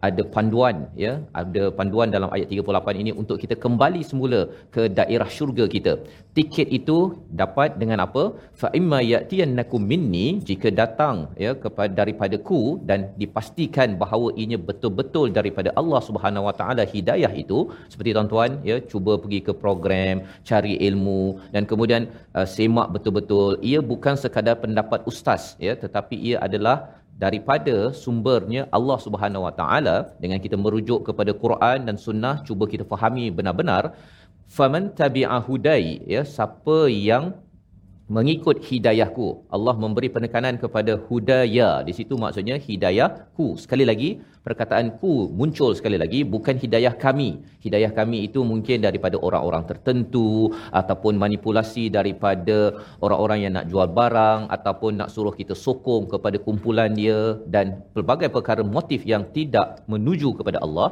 ada 0.07 0.23
panduan 0.35 0.75
ya 1.03 1.13
ada 1.41 1.63
panduan 1.77 2.09
dalam 2.15 2.29
ayat 2.35 2.47
38 2.53 3.01
ini 3.01 3.11
untuk 3.21 3.37
kita 3.43 3.55
kembali 3.63 4.01
semula 4.09 4.41
ke 4.75 4.83
daerah 4.99 5.29
syurga 5.37 5.65
kita. 5.75 5.93
Tiket 6.37 6.67
itu 6.79 6.97
dapat 7.41 7.69
dengan 7.81 7.99
apa? 8.05 8.23
Fa 8.61 8.69
imma 8.79 8.99
yatiyannakum 9.13 9.83
minni 9.91 10.27
jika 10.49 10.69
datang 10.81 11.15
ya 11.43 11.51
kepada 11.63 11.91
daripadaku 11.99 12.61
dan 12.89 12.99
dipastikan 13.21 13.97
bahawa 14.03 14.27
ianya 14.39 14.59
betul-betul 14.69 15.27
daripada 15.39 15.69
Allah 15.81 16.01
Subhanahu 16.09 16.47
Wa 16.49 16.55
Taala 16.59 16.83
hidayah 16.93 17.31
itu. 17.43 17.59
Seperti 17.91 18.15
tuan-tuan 18.17 18.51
ya 18.69 18.77
cuba 18.91 19.13
pergi 19.23 19.39
ke 19.47 19.53
program 19.63 20.15
cari 20.49 20.73
ilmu 20.89 21.23
dan 21.55 21.63
kemudian 21.71 22.03
uh, 22.37 22.47
semak 22.55 22.87
betul-betul. 22.95 23.51
Ia 23.71 23.79
bukan 23.91 24.08
sekadar 24.15 24.55
pendapat 24.63 25.03
ustaz 25.11 25.57
ya 25.59 25.73
tetapi 25.83 26.15
ia 26.17 26.37
adalah 26.47 26.99
daripada 27.23 27.91
sumbernya 27.91 28.61
Allah 28.77 28.97
Subhanahu 29.05 29.43
Wa 29.47 29.53
Taala. 29.59 29.97
Dengan 30.23 30.39
kita 30.45 30.55
merujuk 30.55 31.03
kepada 31.11 31.35
Quran 31.43 31.83
dan 31.87 31.95
sunnah 31.99 32.35
cuba 32.47 32.63
kita 32.73 32.87
fahami 32.87 33.27
benar-benar. 33.27 33.91
Faman 34.49 34.89
tabi'a 35.01 35.37
hudai 35.47 36.01
ya 36.15 36.23
siapa 36.25 36.89
yang 36.89 37.35
mengikut 38.15 38.57
hidayahku. 38.67 39.27
Allah 39.55 39.75
memberi 39.83 40.09
penekanan 40.15 40.57
kepada 40.63 40.93
hudaya. 41.07 41.69
Di 41.87 41.93
situ 41.97 42.17
maksudnya 42.23 42.57
hidayahku. 42.67 43.47
Sekali 43.63 43.85
lagi 43.89 44.09
perkataan 44.45 44.97
ku 45.01 45.29
muncul 45.39 45.71
sekali 45.77 45.97
lagi 46.03 46.19
bukan 46.33 46.57
hidayah 46.63 46.93
kami. 47.05 47.29
Hidayah 47.65 47.91
kami 47.99 48.17
itu 48.27 48.41
mungkin 48.51 48.81
daripada 48.87 49.17
orang-orang 49.27 49.63
tertentu 49.69 50.49
ataupun 50.81 51.21
manipulasi 51.23 51.85
daripada 51.97 52.57
orang-orang 53.05 53.39
yang 53.45 53.53
nak 53.57 53.69
jual 53.71 53.87
barang 53.99 54.49
ataupun 54.57 54.91
nak 54.99 55.09
suruh 55.13 55.35
kita 55.41 55.53
sokong 55.65 56.09
kepada 56.13 56.41
kumpulan 56.45 56.89
dia 57.01 57.37
dan 57.45 57.85
pelbagai 57.93 58.33
perkara 58.37 58.65
motif 58.77 59.05
yang 59.13 59.25
tidak 59.37 59.85
menuju 59.93 60.33
kepada 60.41 60.57
Allah 60.65 60.89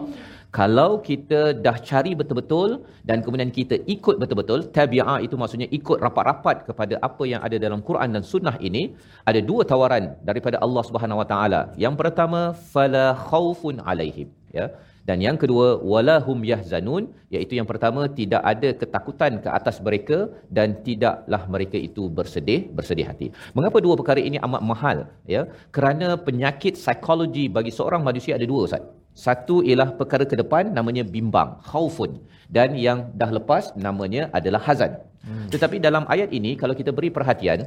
kalau 0.56 1.04
kita 1.08 1.40
dah 1.66 1.76
cari 1.90 2.12
betul-betul 2.20 2.70
dan 3.10 3.20
kemudian 3.26 3.52
kita 3.58 3.76
ikut 3.96 4.16
betul-betul 4.22 4.60
tabi'ah 4.78 5.20
itu 5.26 5.36
maksudnya 5.42 5.68
ikut 5.78 6.00
rapat-rapat 6.06 6.64
kepada 6.70 6.96
apa 7.08 7.24
yang 7.32 7.42
ada 7.48 7.58
dalam 7.66 7.84
Quran 7.88 8.16
dan 8.16 8.24
sunnah 8.24 8.56
ini 8.68 8.84
ada 9.30 9.40
dua 9.50 9.68
tawaran 9.72 10.16
daripada 10.30 10.58
Allah 10.66 10.84
Subhanahu 10.90 11.22
Wa 11.22 11.28
Taala. 11.32 11.62
Yang 11.86 11.96
pertama 12.02 12.42
fala 12.74 13.06
khaufun 13.30 13.84
alaihim 13.84 14.30
ya. 14.60 14.68
Dan 15.08 15.24
yang 15.24 15.38
kedua 15.42 15.68
walahum 15.92 16.40
yahzanun 16.44 17.04
iaitu 17.32 17.54
yang 17.60 17.68
pertama 17.72 18.12
tidak 18.20 18.42
ada 18.52 18.70
ketakutan 18.82 19.40
ke 19.44 19.50
atas 19.58 19.80
mereka 19.80 20.18
dan 20.52 20.84
tidaklah 20.88 21.42
mereka 21.48 21.78
itu 21.80 22.12
bersedih 22.18 22.68
bersedih 22.78 23.08
hati. 23.08 23.28
Mengapa 23.56 23.80
dua 23.86 23.96
perkara 24.00 24.20
ini 24.30 24.40
amat 24.48 24.64
mahal 24.72 24.98
ya? 25.36 25.48
Kerana 25.76 26.20
penyakit 26.28 26.76
psikologi 26.76 27.48
bagi 27.48 27.72
seorang 27.72 28.04
manusia 28.04 28.36
ada 28.40 28.48
dua 28.52 28.68
ustaz 28.68 28.84
satu 29.26 29.56
ialah 29.70 29.90
perkara 30.00 30.26
ke 30.32 30.36
depan 30.42 30.64
namanya 30.78 31.04
bimbang 31.16 31.50
khaufun. 31.70 32.12
Dan 32.56 32.78
yang 32.86 33.00
dah 33.20 33.32
lepas 33.38 33.74
namanya 33.86 34.24
adalah 34.40 34.62
hazan. 34.70 34.94
Hmm. 35.28 35.48
tetapi 35.54 35.78
dalam 35.86 36.04
ayat 36.14 36.30
ini 36.38 36.52
kalau 36.62 36.72
kita 36.80 36.92
beri 36.98 37.10
perhatian 37.16 37.60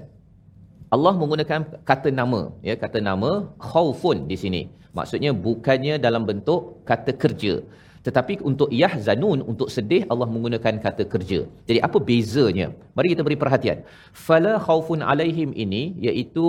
Allah 0.96 1.12
menggunakan 1.20 1.60
kata 1.90 2.08
nama 2.20 2.40
ya 2.68 2.74
kata 2.82 2.98
nama 3.08 3.30
khaufun 3.70 4.26
di 4.30 4.36
sini. 4.42 4.62
Maksudnya 4.98 5.30
bukannya 5.46 5.94
dalam 6.06 6.22
bentuk 6.30 6.82
kata 6.90 7.14
kerja. 7.22 7.54
Tetapi 8.06 8.34
untuk 8.50 8.68
yahzanun 8.82 9.38
untuk 9.50 9.68
sedih 9.74 10.02
Allah 10.12 10.26
menggunakan 10.34 10.82
kata 10.86 11.04
kerja. 11.12 11.40
Jadi 11.68 11.78
apa 11.86 11.98
bezanya? 12.08 12.66
Mari 12.96 13.12
kita 13.12 13.22
beri 13.26 13.38
perhatian. 13.42 13.78
Fala 14.26 14.54
khaufun 14.66 15.04
alaihim 15.12 15.50
ini 15.64 15.82
iaitu 16.08 16.46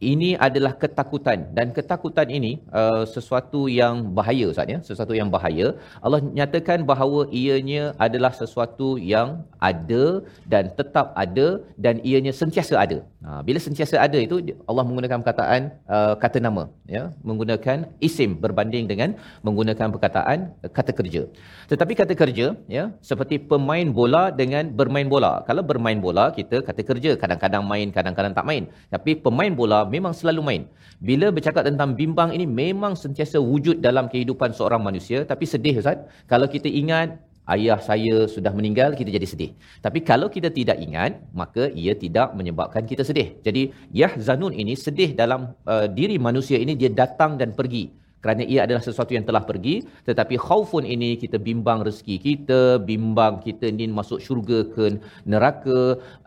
ini 0.00 0.36
adalah 0.46 0.76
ketakutan. 0.76 1.48
Dan 1.56 1.72
ketakutan 1.76 2.28
ini 2.28 2.60
uh, 2.68 3.08
sesuatu 3.08 3.64
yang 3.64 4.12
bahaya 4.12 4.52
Ustaz 4.52 4.68
ya. 4.68 4.78
Sesuatu 4.84 5.16
yang 5.16 5.32
bahaya. 5.32 5.72
Allah 6.04 6.20
nyatakan 6.20 6.84
bahawa 6.84 7.24
ianya 7.32 7.96
adalah 7.96 8.32
sesuatu 8.36 9.00
yang 9.00 9.40
ada 9.56 10.20
dan 10.44 10.68
tetap 10.78 11.16
ada 11.16 11.64
dan 11.80 12.04
ianya 12.04 12.32
sentiasa 12.40 12.76
ada. 12.76 13.00
Ha, 13.26 13.42
bila 13.46 13.58
sentiasa 13.58 13.96
ada 14.06 14.18
itu 14.22 14.36
Allah 14.70 14.84
menggunakan 14.88 15.18
perkataan 15.22 15.62
uh, 15.88 16.14
kata 16.20 16.38
nama 16.44 16.68
ya. 16.96 17.10
Menggunakan 17.24 17.88
isim 18.08 18.36
berbanding 18.44 18.84
dengan 18.92 19.16
menggunakan 19.46 19.88
perkataan 19.96 20.38
uh, 20.62 20.70
kata 20.70 20.92
kerja. 20.92 21.24
Tetapi 21.72 21.92
kata 22.02 22.12
kerja 22.12 22.52
ya 22.68 22.92
seperti 23.00 23.40
pemain 23.40 23.88
bola 23.88 24.28
dengan 24.28 24.68
bermain 24.80 25.08
bola. 25.08 25.32
Kalau 25.48 25.64
bermain 25.64 25.98
bola 26.04 26.30
kita 26.36 26.60
kata 26.68 26.84
kerja. 26.84 27.16
Kadang-kadang 27.16 27.64
main 27.64 27.88
kadang-kadang 27.96 28.36
tak 28.36 28.46
main. 28.46 28.68
Tapi 28.92 29.16
pemain 29.26 29.50
bola 29.62 29.85
memang 29.88 30.12
selalu 30.12 30.40
main. 30.42 30.62
Bila 30.98 31.28
bercakap 31.28 31.62
tentang 31.68 31.92
bimbang 31.98 32.32
ini 32.32 32.48
memang 32.48 32.96
sentiasa 32.96 33.36
wujud 33.40 33.84
dalam 33.84 34.08
kehidupan 34.12 34.52
seorang 34.56 34.80
manusia 34.80 35.24
tapi 35.24 35.44
sedih 35.44 35.80
Ustaz. 35.80 36.00
Kalau 36.26 36.48
kita 36.48 36.66
ingat 36.66 37.20
ayah 37.54 37.78
saya 37.78 38.26
sudah 38.26 38.50
meninggal 38.50 38.96
kita 38.98 39.10
jadi 39.12 39.26
sedih. 39.28 39.50
Tapi 39.84 40.02
kalau 40.02 40.26
kita 40.32 40.48
tidak 40.50 40.78
ingat 40.82 41.20
maka 41.30 41.70
ia 41.70 41.94
tidak 41.94 42.34
menyebabkan 42.38 42.82
kita 42.90 43.06
sedih. 43.06 43.38
Jadi 43.46 43.70
yahzanun 43.92 44.52
ini 44.56 44.74
sedih 44.74 45.14
dalam 45.14 45.54
uh, 45.68 45.86
diri 45.86 46.16
manusia 46.18 46.56
ini 46.58 46.74
dia 46.74 46.90
datang 46.90 47.38
dan 47.40 47.54
pergi 47.54 48.05
kerana 48.24 48.42
ia 48.52 48.60
adalah 48.66 48.82
sesuatu 48.88 49.12
yang 49.16 49.26
telah 49.28 49.42
pergi 49.50 49.74
tetapi 50.08 50.34
khaufun 50.46 50.84
ini 50.94 51.10
kita 51.22 51.38
bimbang 51.48 51.80
rezeki 51.88 52.16
kita 52.26 52.60
bimbang 52.88 53.34
kita 53.46 53.68
ni 53.78 53.86
masuk 53.98 54.18
syurga 54.26 54.58
ke 54.74 54.84
neraka 55.32 55.80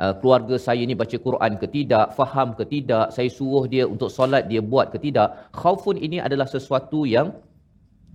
uh, 0.03 0.13
keluarga 0.21 0.55
saya 0.67 0.83
ni 0.89 0.95
baca 1.01 1.17
Quran 1.27 1.53
ke 1.61 1.67
tidak 1.75 2.15
faham 2.19 2.49
ke 2.59 2.65
tidak 2.73 3.05
saya 3.17 3.29
suruh 3.37 3.63
dia 3.73 3.85
untuk 3.93 4.11
solat 4.17 4.45
dia 4.51 4.63
buat 4.71 4.89
ke 4.95 4.99
tidak 5.05 5.29
khaufun 5.61 5.97
ini 6.07 6.19
adalah 6.27 6.47
sesuatu 6.55 7.01
yang 7.15 7.29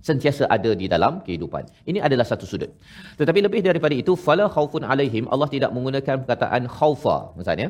sentiasa 0.07 0.43
ada 0.55 0.71
di 0.81 0.85
dalam 0.93 1.13
kehidupan. 1.25 1.63
Ini 1.89 1.99
adalah 2.07 2.25
satu 2.31 2.45
sudut. 2.51 2.69
Tetapi 3.19 3.39
lebih 3.45 3.61
daripada 3.67 3.95
itu, 4.01 4.13
fala 4.25 4.45
khaufun 4.55 4.85
alaihim, 4.93 5.25
Allah 5.33 5.49
tidak 5.55 5.73
menggunakan 5.75 6.15
perkataan 6.21 6.69
khaufa, 6.77 7.17
misalnya 7.39 7.67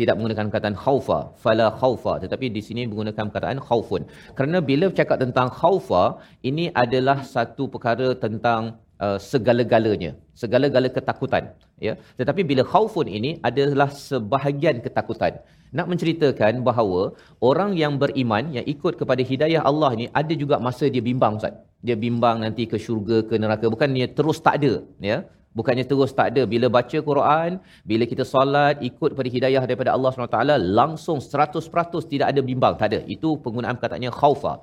tidak 0.00 0.14
menggunakan 0.16 0.46
perkataan 0.48 0.76
khaufa 0.84 1.18
fala 1.42 1.66
khaufa. 1.80 2.12
Tetapi 2.24 2.46
di 2.56 2.62
sini 2.68 2.82
menggunakan 2.90 3.24
perkataan 3.30 3.60
khaufun. 3.68 4.02
Kerana 4.36 4.58
bila 4.70 4.84
bercakap 4.90 5.18
tentang 5.24 5.48
khaufa 5.60 6.04
ini 6.50 6.66
adalah 6.84 7.18
satu 7.34 7.66
perkara 7.74 8.08
tentang 8.24 8.62
uh, 9.04 9.18
segala-galanya 9.30 10.12
segala-gala 10.42 10.88
ketakutan 10.96 11.44
ya. 11.86 11.92
Tetapi 12.20 12.42
bila 12.50 12.62
khaufun 12.72 13.06
ini 13.18 13.30
adalah 13.48 13.88
sebahagian 14.08 14.78
ketakutan. 14.86 15.34
Nak 15.78 15.86
menceritakan 15.90 16.62
bahawa 16.68 17.02
orang 17.50 17.70
yang 17.82 17.94
beriman 18.02 18.44
yang 18.56 18.66
ikut 18.74 18.94
kepada 19.00 19.22
hidayah 19.30 19.62
Allah 19.70 19.90
ni 20.00 20.06
ada 20.20 20.34
juga 20.42 20.58
masa 20.66 20.86
dia 20.94 21.02
bimbang 21.08 21.38
ustaz. 21.40 21.54
Dia 21.86 21.96
bimbang 22.04 22.36
nanti 22.44 22.64
ke 22.72 22.76
syurga 22.84 23.18
ke 23.28 23.34
neraka. 23.42 23.66
Bukan 23.74 23.90
dia 23.96 24.06
terus 24.18 24.38
tak 24.46 24.56
ada 24.60 24.72
ya 25.10 25.18
Bukannya 25.58 25.84
terus 25.90 26.10
tak 26.18 26.26
ada. 26.34 26.42
Bila 26.52 26.66
baca 26.76 26.98
Quran, 27.08 27.50
bila 27.90 28.04
kita 28.12 28.24
solat, 28.32 28.82
ikut 28.88 29.10
pada 29.18 29.28
hidayah 29.36 29.62
daripada 29.68 29.90
Allah 29.96 30.10
SWT, 30.10 30.40
langsung 30.80 31.18
100% 31.22 32.10
tidak 32.12 32.26
ada 32.32 32.40
bimbang. 32.48 32.74
Tak 32.80 32.88
ada. 32.90 33.00
Itu 33.14 33.38
penggunaan 33.44 33.78
perkataannya 33.78 34.10
khaufa. 34.20 34.54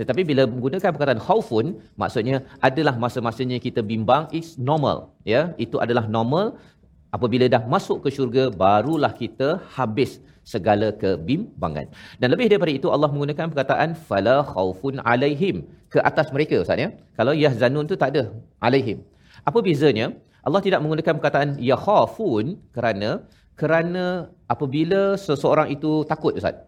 Tetapi 0.00 0.22
bila 0.30 0.42
menggunakan 0.52 0.90
perkataan 0.94 1.20
khaufun, 1.26 1.66
maksudnya 2.02 2.36
adalah 2.68 2.94
masa-masanya 3.04 3.58
kita 3.66 3.80
bimbang, 3.90 4.22
it's 4.36 4.52
normal. 4.70 4.98
Ya, 5.32 5.52
Itu 5.64 5.76
adalah 5.84 6.04
normal. 6.16 6.56
Apabila 7.16 7.46
dah 7.54 7.62
masuk 7.74 8.06
ke 8.06 8.08
syurga, 8.16 8.44
barulah 8.62 9.12
kita 9.22 9.48
habis 9.76 10.10
segala 10.52 10.88
kebimbangan. 11.02 11.86
Dan 12.20 12.28
lebih 12.32 12.46
daripada 12.50 12.72
itu, 12.78 12.88
Allah 12.94 13.10
menggunakan 13.12 13.46
perkataan 13.52 13.90
fala 14.08 14.36
khaufun 14.52 15.02
alaihim. 15.12 15.56
Ke 15.92 15.98
atas 16.10 16.26
mereka, 16.34 16.56
Ustaz. 16.64 16.80
Ya? 16.84 16.88
Kalau 17.18 17.34
yahzanun 17.44 17.84
tu 17.90 17.98
tak 18.02 18.10
ada. 18.14 18.22
Alaihim. 18.66 18.98
Apa 19.48 19.58
bezanya? 19.68 20.06
Allah 20.46 20.60
tidak 20.64 20.80
menggunakan 20.80 21.14
perkataan 21.20 21.50
yakhafun 21.60 22.56
kerana 22.72 23.28
kerana 23.60 24.32
apabila 24.48 25.20
seseorang 25.20 25.68
itu 25.68 26.04
takut 26.08 26.32
Ustaz. 26.32 26.64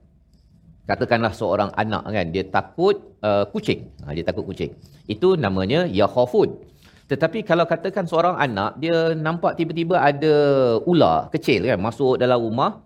Katakanlah 0.84 1.32
seorang 1.32 1.70
anak 1.72 2.04
kan 2.04 2.26
dia 2.34 2.44
takut 2.44 3.16
uh, 3.24 3.48
kucing. 3.48 3.88
Ha, 4.04 4.12
dia 4.12 4.26
takut 4.26 4.44
kucing. 4.44 4.76
Itu 5.08 5.40
namanya 5.40 5.88
yakhafun. 5.88 6.52
Tetapi 7.08 7.44
kalau 7.48 7.64
katakan 7.64 8.04
seorang 8.04 8.36
anak 8.36 8.76
dia 8.82 9.16
nampak 9.16 9.56
tiba-tiba 9.56 10.00
ada 10.00 10.34
ular 10.84 11.32
kecil 11.32 11.64
kan 11.64 11.78
masuk 11.80 12.20
dalam 12.20 12.40
rumah, 12.40 12.84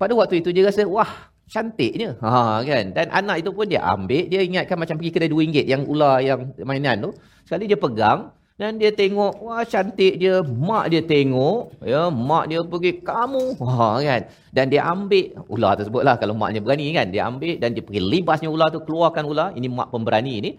pada 0.00 0.12
waktu 0.16 0.40
itu 0.40 0.48
dia 0.54 0.64
rasa 0.68 0.88
wah 0.88 1.32
cantiknya. 1.50 2.16
Ha 2.24 2.64
kan. 2.64 2.84
Dan 2.96 3.06
anak 3.12 3.44
itu 3.44 3.50
pun 3.52 3.68
dia 3.68 3.84
ambil, 3.84 4.28
dia 4.32 4.40
ingatkan 4.40 4.80
macam 4.80 4.96
pergi 4.96 5.12
kedai 5.12 5.28
RM2 5.28 5.68
yang 5.68 5.82
ular 5.84 6.24
yang 6.24 6.56
mainan 6.64 7.04
tu. 7.04 7.10
Sekali 7.44 7.68
dia 7.68 7.76
pegang, 7.76 8.32
dan 8.60 8.76
dia 8.76 8.92
tengok 8.92 9.40
wah 9.40 9.64
cantik 9.64 10.20
dia. 10.20 10.44
Mak 10.44 10.92
dia 10.92 11.02
tengok 11.02 11.72
ya 11.82 12.12
mak 12.12 12.44
dia 12.52 12.60
pergi 12.60 12.92
kamu. 13.00 13.56
Ha 13.58 13.88
kan? 14.04 14.22
Dan 14.52 14.64
dia 14.68 14.84
ambil 14.84 15.32
ular 15.48 15.72
tersebutlah. 15.80 16.20
Kalau 16.20 16.36
maknya 16.36 16.60
berani 16.60 16.92
kan? 16.92 17.08
Dia 17.08 17.28
ambil 17.32 17.56
dan 17.56 17.72
dia 17.72 17.82
pergi 17.82 18.00
libasnya 18.04 18.52
ular 18.52 18.68
tu 18.68 18.84
keluarkan 18.84 19.24
ular. 19.24 19.48
Ini 19.56 19.66
mak 19.72 19.88
pemberani 19.88 20.32
ini. 20.38 20.50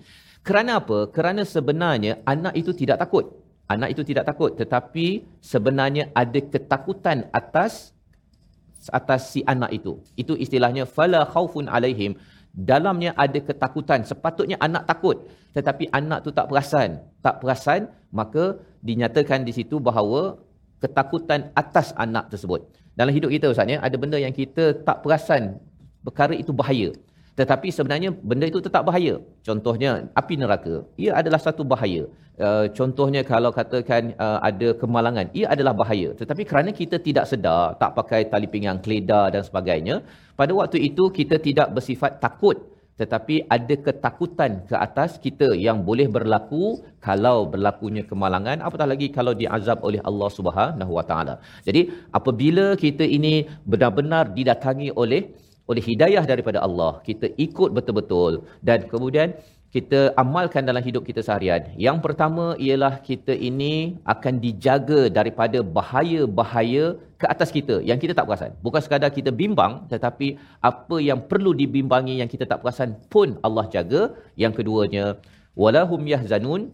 Kerana 0.43 0.82
apa? 0.82 1.08
Kerana 1.08 1.45
sebenarnya 1.45 2.19
anak 2.25 2.58
itu 2.58 2.73
tidak 2.75 2.99
takut. 2.99 3.29
Anak 3.69 3.95
itu 3.95 4.01
tidak 4.03 4.27
takut. 4.27 4.51
Tetapi 4.58 5.23
sebenarnya 5.39 6.12
ada 6.12 6.39
ketakutan 6.41 7.29
atas 7.32 7.93
atas 8.91 9.32
si 9.32 9.39
anak 9.47 9.71
itu. 9.71 10.01
Itu 10.19 10.36
istilahnya 10.36 10.84
fala 10.84 11.23
khaufun 11.23 11.71
alaihim. 11.71 12.19
Dalamnya 12.53 13.17
ada 13.17 13.39
ketakutan. 13.41 14.05
Sepatutnya 14.05 14.61
anak 14.61 14.85
takut. 14.85 15.25
Tetapi 15.57 15.89
anak 15.89 16.21
tu 16.21 16.29
tak 16.29 16.53
perasan. 16.53 17.01
Tak 17.25 17.41
perasan, 17.41 17.89
maka 18.13 18.61
dinyatakan 18.85 19.41
di 19.41 19.51
situ 19.57 19.81
bahawa 19.81 20.37
ketakutan 20.77 21.49
atas 21.57 21.97
anak 21.97 22.29
tersebut. 22.29 22.69
Dalam 22.93 23.09
hidup 23.09 23.33
kita 23.33 23.49
Ustaz 23.49 23.65
ya, 23.65 23.81
ada 23.81 23.95
benda 23.97 24.21
yang 24.21 24.31
kita 24.31 24.85
tak 24.85 25.01
perasan 25.01 25.57
perkara 26.05 26.37
itu 26.37 26.53
bahaya. 26.53 26.93
Tetapi 27.39 27.67
sebenarnya 27.77 28.09
benda 28.29 28.45
itu 28.51 28.59
tetap 28.67 28.83
bahaya. 28.89 29.15
Contohnya 29.47 29.91
api 30.21 30.35
neraka. 30.41 30.75
Ia 31.03 31.11
adalah 31.21 31.39
satu 31.45 31.63
bahaya. 31.73 32.03
Uh, 32.45 32.65
contohnya 32.77 33.21
kalau 33.31 33.49
katakan 33.53 34.13
uh, 34.25 34.39
ada 34.49 34.69
kemalangan, 34.81 35.29
ia 35.37 35.45
adalah 35.53 35.73
bahaya. 35.81 36.09
Tetapi 36.19 36.43
kerana 36.49 36.69
kita 36.81 36.97
tidak 37.07 37.25
sedar, 37.31 37.77
tak 37.81 37.93
pakai 37.97 38.21
tali 38.31 38.47
pinggang 38.53 38.81
keledar 38.85 39.25
dan 39.33 39.43
sebagainya, 39.49 39.95
pada 40.39 40.53
waktu 40.59 40.77
itu 40.89 41.13
kita 41.19 41.37
tidak 41.47 41.67
bersifat 41.77 42.17
takut 42.25 42.57
tetapi 43.01 43.35
ada 43.55 43.75
ketakutan 43.85 44.51
ke 44.69 44.75
atas 44.77 45.17
kita 45.25 45.47
yang 45.65 45.77
boleh 45.87 46.05
berlaku 46.15 46.65
kalau 47.07 47.37
berlakunya 47.53 48.03
kemalangan 48.11 48.61
apatah 48.67 48.87
lagi 48.91 49.07
kalau 49.17 49.33
diazab 49.41 49.81
oleh 49.87 49.97
Allah 50.09 50.29
Subhanahu 50.37 50.93
Taala. 51.09 51.35
Jadi 51.67 51.89
apabila 52.13 52.65
kita 52.83 53.01
ini 53.17 53.49
benar-benar 53.65 54.29
didatangi 54.37 54.93
oleh 54.93 55.33
oleh 55.73 55.83
hidayah 55.89 56.23
daripada 56.31 56.59
Allah, 56.67 56.91
kita 57.07 57.27
ikut 57.45 57.69
betul-betul 57.77 58.45
dan 58.69 58.86
kemudian 58.93 59.29
kita 59.75 59.99
amalkan 60.21 60.63
dalam 60.69 60.83
hidup 60.88 61.03
kita 61.09 61.21
seharian. 61.25 61.62
Yang 61.86 61.97
pertama 62.05 62.45
ialah 62.65 63.01
kita 63.07 63.33
ini 63.49 63.97
akan 64.13 64.33
dijaga 64.45 65.01
daripada 65.17 65.65
bahaya-bahaya 65.77 66.86
ke 67.21 67.25
atas 67.33 67.49
kita 67.55 67.75
yang 67.89 67.97
kita 68.03 68.13
tak 68.17 68.29
perasan. 68.29 68.53
Bukan 68.65 68.81
sekadar 68.86 69.09
kita 69.17 69.33
bimbang 69.41 69.73
tetapi 69.93 70.27
apa 70.62 70.97
yang 71.09 71.25
perlu 71.31 71.57
dibimbangi 71.62 72.21
yang 72.21 72.29
kita 72.33 72.45
tak 72.51 72.62
perasan 72.62 73.01
pun 73.13 73.41
Allah 73.41 73.65
jaga. 73.75 74.13
Yang 74.43 74.62
keduanya 74.62 75.05
walahum 75.57 76.05
yahzanun 76.13 76.69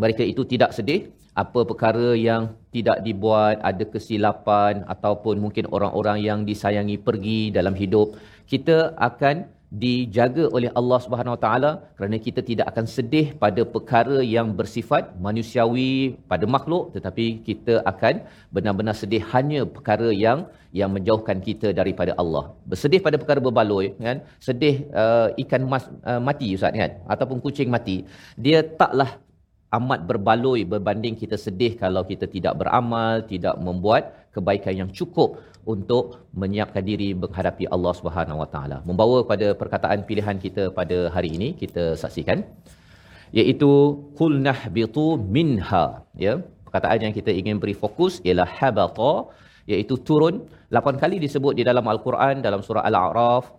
mereka 0.00 0.24
itu 0.32 0.42
tidak 0.48 0.72
sedih 0.78 1.12
apa 1.42 1.60
perkara 1.70 2.08
yang 2.28 2.42
tidak 2.74 2.98
dibuat 3.06 3.56
ada 3.70 3.84
kesilapan 3.94 4.84
ataupun 4.94 5.36
mungkin 5.44 5.64
orang-orang 5.76 6.18
yang 6.28 6.40
disayangi 6.48 6.96
pergi 7.08 7.40
dalam 7.58 7.76
hidup 7.82 8.16
kita 8.52 8.78
akan 9.08 9.36
dijaga 9.82 10.44
oleh 10.56 10.70
Allah 10.78 10.98
Subhanahu 11.04 11.34
Wa 11.36 11.40
Taala 11.44 11.70
kerana 11.98 12.16
kita 12.26 12.40
tidak 12.48 12.66
akan 12.70 12.86
sedih 12.96 13.26
pada 13.42 13.62
perkara 13.74 14.18
yang 14.34 14.54
bersifat 14.58 15.10
manusiawi 15.26 16.14
pada 16.30 16.46
makhluk 16.54 16.94
tetapi 16.96 17.26
kita 17.48 17.74
akan 17.92 18.22
benar-benar 18.54 18.94
sedih 19.02 19.22
hanya 19.34 19.62
perkara 19.76 20.10
yang 20.26 20.46
yang 20.80 20.90
menjauhkan 20.94 21.38
kita 21.46 21.68
daripada 21.80 22.12
Allah. 22.22 22.44
Bersedih 22.70 23.00
pada 23.06 23.16
perkara 23.20 23.40
berbaloi 23.46 23.86
kan, 24.06 24.18
sedih 24.46 24.74
uh, 25.02 25.28
ikan 25.42 25.62
mas 25.72 25.84
uh, 26.10 26.20
mati 26.28 26.48
ustaz 26.56 26.76
kan 26.82 26.92
ataupun 27.14 27.38
kucing 27.44 27.70
mati, 27.76 27.96
dia 28.44 28.60
taklah 28.82 29.10
amat 29.78 30.06
berbaloi 30.08 30.62
berbanding 30.72 31.14
kita 31.18 31.34
sedih 31.34 31.72
kalau 31.74 32.02
kita 32.06 32.26
tidak 32.30 32.54
beramal, 32.60 33.22
tidak 33.32 33.58
membuat 33.58 34.30
kebaikan 34.30 34.74
yang 34.80 34.90
cukup 34.98 35.42
untuk 35.66 36.30
menyiapkan 36.40 36.84
diri 36.90 37.10
menghadapi 37.22 37.66
Allah 37.74 37.92
Subhanahu 38.00 38.38
Wa 38.42 38.48
Taala. 38.54 38.78
Membawa 38.88 39.26
pada 39.26 39.50
perkataan 39.58 40.06
pilihan 40.06 40.38
kita 40.38 40.70
pada 40.70 41.10
hari 41.14 41.34
ini 41.36 41.48
kita 41.62 41.98
saksikan 42.02 42.46
iaitu 43.34 43.70
qul 44.18 44.38
nahbitu 44.48 45.18
minha 45.18 45.86
ya 46.14 46.34
perkataan 46.66 47.10
yang 47.10 47.14
kita 47.18 47.30
ingin 47.40 47.58
beri 47.62 47.74
fokus 47.82 48.22
ialah 48.26 48.46
habata 48.58 49.14
iaitu 49.66 49.98
turun 50.08 50.46
8 50.70 51.02
kali 51.02 51.16
disebut 51.24 51.58
di 51.58 51.62
dalam 51.66 51.82
al-Quran 51.94 52.38
dalam 52.46 52.62
surah 52.66 52.86
al-A'raf 52.86 53.50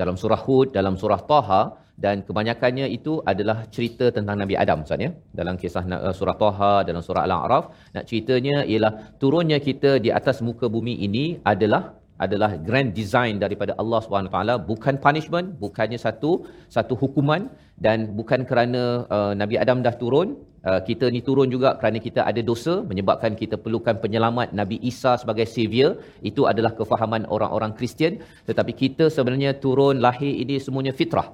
dalam 0.00 0.18
surah 0.22 0.40
Hud 0.46 0.74
dalam 0.78 0.94
surah 0.98 1.20
Taha 1.30 1.62
dan 2.04 2.16
kebanyakannya 2.28 2.86
itu 2.96 3.12
adalah 3.32 3.58
cerita 3.74 4.06
tentang 4.16 4.36
Nabi 4.42 4.54
Adam 4.62 4.78
Ustaz 4.84 5.04
ya. 5.06 5.10
Dalam 5.40 5.54
kisah 5.62 5.84
uh, 5.84 6.14
surah 6.18 6.36
Taha 6.42 6.74
dalam 6.88 7.02
surah 7.06 7.22
Al-A'raf 7.28 7.64
nak 7.94 8.04
ceritanya 8.10 8.56
ialah 8.72 8.92
turunnya 9.22 9.58
kita 9.68 9.92
di 10.04 10.12
atas 10.18 10.38
muka 10.48 10.66
bumi 10.76 10.94
ini 11.06 11.24
adalah 11.52 11.82
adalah 12.24 12.50
grand 12.68 12.90
design 13.00 13.34
daripada 13.44 13.72
Allah 13.82 14.00
taala. 14.34 14.54
Bukan 14.70 14.94
punishment 15.04 15.46
bukannya 15.64 15.98
satu 16.06 16.32
satu 16.76 16.96
hukuman. 17.02 17.44
Dan 17.84 17.98
bukan 18.18 18.40
kerana 18.48 18.82
uh, 19.16 19.32
Nabi 19.40 19.56
Adam 19.62 19.78
dah 19.86 19.94
turun 20.00 20.28
uh, 20.68 20.80
kita 20.88 21.08
ni 21.14 21.20
turun 21.28 21.48
juga 21.54 21.68
kerana 21.80 21.98
kita 22.06 22.20
ada 22.30 22.40
dosa 22.50 22.74
menyebabkan 22.90 23.32
kita 23.42 23.56
perlukan 23.64 23.96
penyelamat 24.04 24.48
Nabi 24.60 24.76
Isa 24.90 25.12
sebagai 25.22 25.46
savior. 25.54 25.92
Itu 26.30 26.44
adalah 26.52 26.72
kefahaman 26.80 27.24
orang-orang 27.36 27.72
Kristian. 27.78 28.20
Tetapi 28.48 28.72
kita 28.82 29.08
sebenarnya 29.16 29.52
turun 29.64 29.96
lahir 30.06 30.32
ini 30.44 30.56
semuanya 30.66 30.92
fitrah 31.00 31.28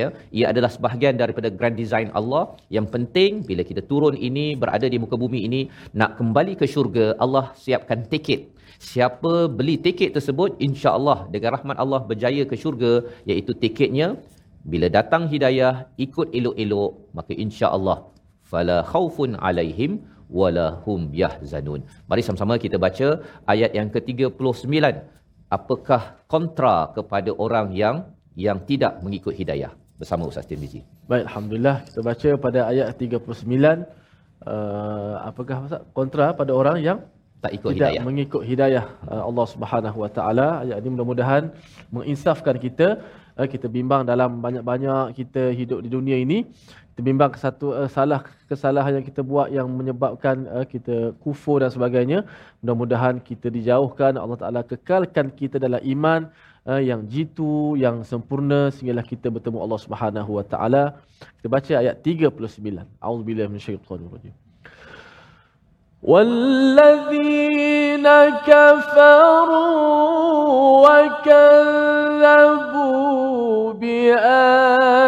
ya 0.00 0.06
ia 0.38 0.46
adalah 0.52 0.70
sebahagian 0.76 1.16
daripada 1.22 1.48
grand 1.58 1.76
design 1.82 2.08
Allah. 2.20 2.44
Yang 2.76 2.86
penting 2.94 3.30
bila 3.48 3.62
kita 3.70 3.82
turun 3.90 4.16
ini 4.28 4.46
berada 4.62 4.86
di 4.92 4.98
muka 5.02 5.16
bumi 5.22 5.40
ini 5.48 5.60
nak 6.00 6.16
kembali 6.18 6.54
ke 6.60 6.68
syurga 6.74 7.06
Allah 7.24 7.46
siapkan 7.64 8.02
tiket. 8.12 8.42
Siapa 8.88 9.32
beli 9.58 9.74
tiket 9.86 10.10
tersebut 10.16 10.50
insya-Allah 10.66 11.18
dengan 11.34 11.50
rahmat 11.56 11.76
Allah 11.84 12.00
berjaya 12.10 12.42
ke 12.50 12.56
syurga 12.64 12.92
iaitu 13.30 13.54
tiketnya. 13.62 14.08
Bila 14.70 14.86
datang 14.98 15.22
hidayah 15.32 15.74
ikut 16.04 16.28
elok-elok 16.38 16.92
maka 17.16 17.32
insya-Allah 17.44 17.98
fala 18.50 18.78
khaufun 18.92 19.32
alaihim 19.48 19.92
wala 20.38 20.66
hum 20.84 21.00
yahzanun. 21.22 21.80
Mari 22.10 22.22
sama-sama 22.26 22.54
kita 22.64 22.76
baca 22.86 23.08
ayat 23.52 23.72
yang 23.78 23.88
ke-39 23.94 24.76
apakah 25.56 26.02
kontra 26.32 26.76
kepada 26.96 27.32
orang 27.44 27.72
yang 27.82 27.96
yang 28.38 28.58
tidak 28.70 29.02
mengikut 29.04 29.34
hidayah. 29.34 29.74
Bersama 29.98 30.30
Ustaz 30.30 30.46
Tirmizi. 30.46 30.80
Baik, 31.10 31.26
alhamdulillah. 31.26 31.76
Kita 31.90 32.00
baca 32.06 32.30
pada 32.38 32.60
ayat 32.70 32.94
39 32.94 33.18
uh, 34.46 35.14
apakah 35.26 35.56
Ustaz? 35.66 35.82
Kontra 35.90 36.30
pada 36.40 36.54
orang 36.54 36.78
yang 36.78 36.98
tak 37.42 37.52
ikut 37.58 37.70
tidak 37.74 37.90
hidayah. 37.90 38.02
mengikut 38.06 38.42
hidayah 38.50 38.84
uh, 39.10 39.22
Allah 39.28 39.46
Subhanahu 39.54 39.98
Wa 40.06 40.10
Taala. 40.16 40.48
Ayat 40.62 40.76
ini 40.82 40.90
mudah-mudahan 40.94 41.42
menginsafkan 41.90 42.54
kita. 42.62 43.02
Uh, 43.34 43.46
kita 43.50 43.66
bimbang 43.66 44.02
dalam 44.06 44.38
banyak-banyak 44.38 45.18
kita 45.18 45.42
hidup 45.60 45.82
di 45.82 45.90
dunia 45.90 46.16
ini. 46.18 46.46
Kita 46.94 47.02
bimbang 47.02 47.34
satu 47.38 47.74
uh, 47.74 47.90
salah 47.90 48.22
kesalahan 48.50 48.98
yang 48.98 49.06
kita 49.10 49.22
buat 49.22 49.50
yang 49.54 49.66
menyebabkan 49.70 50.46
uh, 50.46 50.66
kita 50.66 51.14
kufur 51.22 51.58
dan 51.62 51.70
sebagainya. 51.74 52.22
Mudah-mudahan 52.62 53.18
kita 53.18 53.50
dijauhkan. 53.50 54.14
Allah 54.14 54.38
Taala 54.38 54.60
kekalkan 54.62 55.34
kita 55.34 55.58
dalam 55.58 55.82
iman 55.94 56.30
uh, 56.67 56.79
yang 56.79 57.07
jitu 57.07 57.75
yang 57.79 58.03
sempurna 58.03 58.71
sehinggalah 58.71 59.03
kita 59.03 59.29
bertemu 59.31 59.61
Allah 59.63 59.77
Subhanahu 59.79 60.33
Wa 60.39 60.43
Taala 60.47 60.93
kita 61.39 61.49
baca 61.51 61.79
ayat 61.83 62.03
39 62.03 62.87
auzubillahi 62.99 63.47
minasyaitanir 63.51 64.11
rajim 64.11 64.33
والذين 66.03 68.03
كفروا 68.43 70.03
وكذبوا 70.83 72.83
بآياتنا 73.73 75.03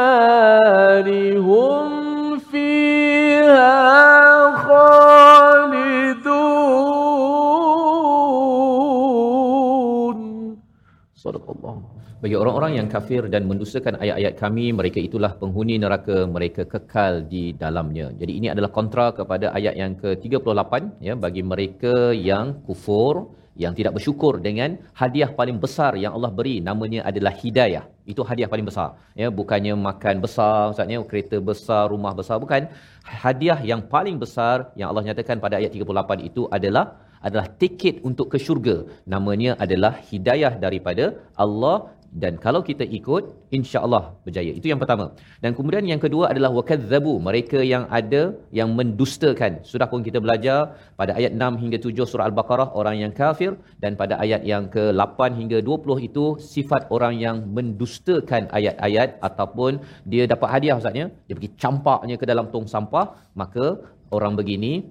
النار 0.00 1.08
هم 1.48 1.88
فيها 2.52 3.76
خالدون 4.66 6.16
صدق 11.24 11.46
الله 11.56 11.76
Bagi 12.16 12.32
orang-orang 12.42 12.72
yang 12.80 12.88
kafir 12.88 13.22
dan 13.28 13.42
mendustakan 13.44 14.00
ayat-ayat 14.02 14.34
kami, 14.40 14.72
mereka 14.78 14.98
itulah 14.98 15.36
penghuni 15.40 15.76
neraka, 15.82 16.24
mereka 16.36 16.62
kekal 16.64 17.28
di 17.32 17.52
dalamnya. 17.62 18.06
Jadi 18.20 18.32
ini 18.40 18.48
adalah 18.54 18.70
kontra 18.72 19.06
kepada 19.18 19.46
ayat 19.58 19.74
yang 19.76 19.92
ke-38 20.00 20.72
ya 21.06 21.14
bagi 21.24 21.42
mereka 21.52 22.16
yang 22.30 22.46
kufur, 22.66 23.14
yang 23.64 23.72
tidak 23.78 23.92
bersyukur 23.96 24.40
dengan 24.46 24.70
hadiah 25.00 25.30
paling 25.38 25.58
besar 25.64 25.92
yang 26.04 26.12
Allah 26.16 26.32
beri 26.38 26.56
namanya 26.68 27.00
adalah 27.10 27.32
hidayah. 27.42 27.84
Itu 28.05 28.21
hadiah 28.29 28.49
paling 28.53 28.67
besar. 28.69 28.97
Ya, 29.21 29.27
bukannya 29.39 29.73
makan 29.87 30.15
besar, 30.25 30.71
maksudnya 30.71 30.99
kereta 31.11 31.37
besar, 31.51 31.83
rumah 31.93 32.13
besar 32.19 32.37
bukan. 32.43 32.67
Hadiah 33.23 33.59
yang 33.71 33.81
paling 33.93 34.17
besar 34.23 34.73
yang 34.79 34.89
Allah 34.91 35.05
nyatakan 35.09 35.37
pada 35.45 35.57
ayat 35.61 35.71
38 35.73 36.29
itu 36.29 36.43
adalah 36.57 36.85
adalah 37.27 37.45
tiket 37.61 38.01
untuk 38.09 38.27
ke 38.33 38.37
syurga. 38.45 38.75
Namanya 39.13 39.53
adalah 39.63 39.93
hidayah 40.09 40.53
daripada 40.65 41.05
Allah 41.37 41.93
dan 42.11 42.35
kalau 42.43 42.59
kita 42.59 42.83
ikut 42.83 43.23
insya-Allah 43.55 44.11
berjaya. 44.27 44.51
Itu 44.59 44.67
yang 44.71 44.79
pertama. 44.83 45.05
Dan 45.43 45.55
kemudian 45.57 45.87
yang 45.91 46.01
kedua 46.05 46.25
adalah 46.31 46.51
wakadzabu, 46.57 47.13
mereka 47.27 47.59
yang 47.63 47.87
ada 47.99 48.35
yang 48.59 48.75
mendustakan. 48.79 49.63
Sudah 49.63 49.87
pun 49.91 50.03
kita 50.07 50.19
belajar 50.25 50.75
pada 50.99 51.15
ayat 51.19 51.31
6 51.39 51.61
hingga 51.63 51.77
7 51.79 52.03
surah 52.11 52.27
Al-Baqarah 52.27 52.75
orang 52.75 52.95
yang 53.03 53.13
kafir 53.15 53.55
dan 53.83 53.95
pada 54.01 54.19
ayat 54.19 54.43
yang 54.43 54.67
ke-8 54.75 55.39
hingga 55.39 55.63
20 55.63 56.07
itu 56.11 56.25
sifat 56.53 56.91
orang 56.95 57.15
yang 57.15 57.47
mendustakan 57.57 58.51
ayat-ayat 58.59 59.15
ataupun 59.23 59.79
dia 60.03 60.27
dapat 60.27 60.47
hadiah 60.51 60.75
ustaznya, 60.81 61.07
dia 61.27 61.35
pergi 61.39 61.51
campaknya 61.63 62.19
ke 62.19 62.27
dalam 62.27 62.51
tong 62.51 62.67
sampah, 62.67 63.07
maka 63.39 63.79
orang 64.11 64.35
begini 64.35 64.83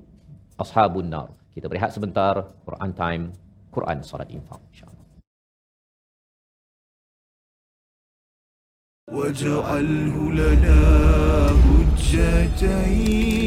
ashabun 0.57 1.13
nar. 1.13 1.29
Kita 1.53 1.69
berehat 1.69 1.93
sebentar 1.93 2.49
Quran 2.65 2.93
time, 2.97 3.25
Quran 3.77 4.01
solat 4.01 4.33
infak 4.33 4.61
insya-Allah. 4.73 4.90
واجعله 9.13 10.33
لنا 10.33 10.81
حجتين. 11.65 13.40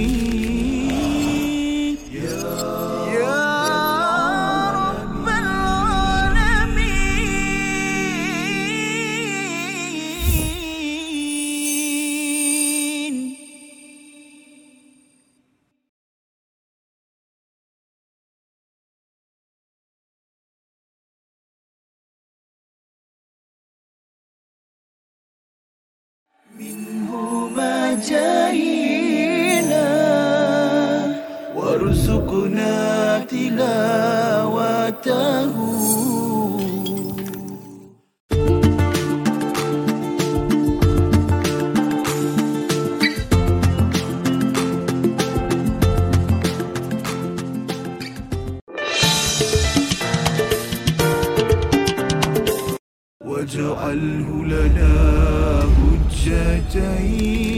منهما 26.59 27.93
جئنا 28.09 29.89
وارزقنا 31.55 33.19
تلاوته. 33.29 34.63
واجعله 53.25 54.45
لنا 54.45 55.22
حجتين 56.22 57.51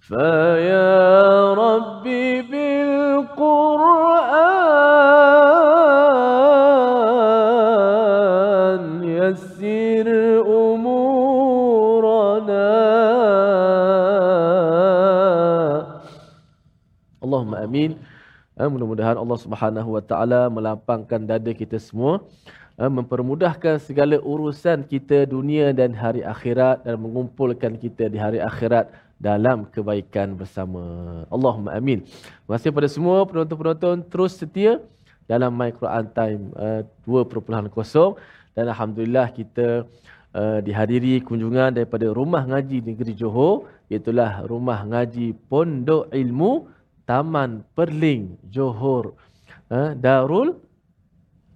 فيا 0.00 1.54
ربي 1.54 2.42
بالقرآن 7.66 9.04
يسر 9.04 10.06
أمورنا 10.46 11.26
Allahumma 17.26 17.58
amin. 17.66 17.98
Eh, 18.56 18.68
Mudah-mudahan 18.70 19.18
Allah 19.18 19.36
Subhanahu 19.36 19.98
Wa 19.98 20.02
Taala 20.04 20.40
melapangkan 20.48 21.20
dada 21.20 21.50
kita 21.52 21.76
semua, 21.76 22.22
eh, 22.22 22.59
mempermudahkan 22.87 23.77
segala 23.83 24.17
urusan 24.17 24.87
kita 24.87 25.27
dunia 25.27 25.75
dan 25.75 25.91
hari 25.93 26.23
akhirat 26.25 26.87
dan 26.87 26.97
mengumpulkan 26.97 27.77
kita 27.77 28.07
di 28.07 28.17
hari 28.17 28.39
akhirat 28.41 28.89
dalam 29.21 29.69
kebaikan 29.69 30.33
bersama. 30.33 30.81
Allahumma 31.29 31.77
amin. 31.77 32.01
Terima 32.01 32.57
kasih 32.57 32.73
kepada 32.73 32.89
semua 32.89 33.21
penonton-penonton 33.27 34.01
terus 34.09 34.39
setia 34.39 34.81
dalam 35.29 35.53
My 35.53 35.69
Quran 35.69 36.09
Time 36.09 36.43
eh, 36.57 36.81
2.0 37.05 37.69
dan 38.51 38.65
alhamdulillah 38.67 39.31
kita 39.31 39.87
uh, 40.35 40.59
dihadiri 40.59 41.23
kunjungan 41.23 41.75
daripada 41.75 42.11
Rumah 42.11 42.43
Ngaji 42.51 42.83
Negeri 42.83 43.15
Johor 43.15 43.67
iaitulah 43.87 44.43
Rumah 44.43 44.83
Ngaji 44.87 45.35
Pondok 45.47 46.11
Ilmu 46.11 46.67
Taman 47.07 47.63
Perling 47.75 48.35
Johor 48.51 49.15
uh, 49.71 49.95
Darul 49.95 50.59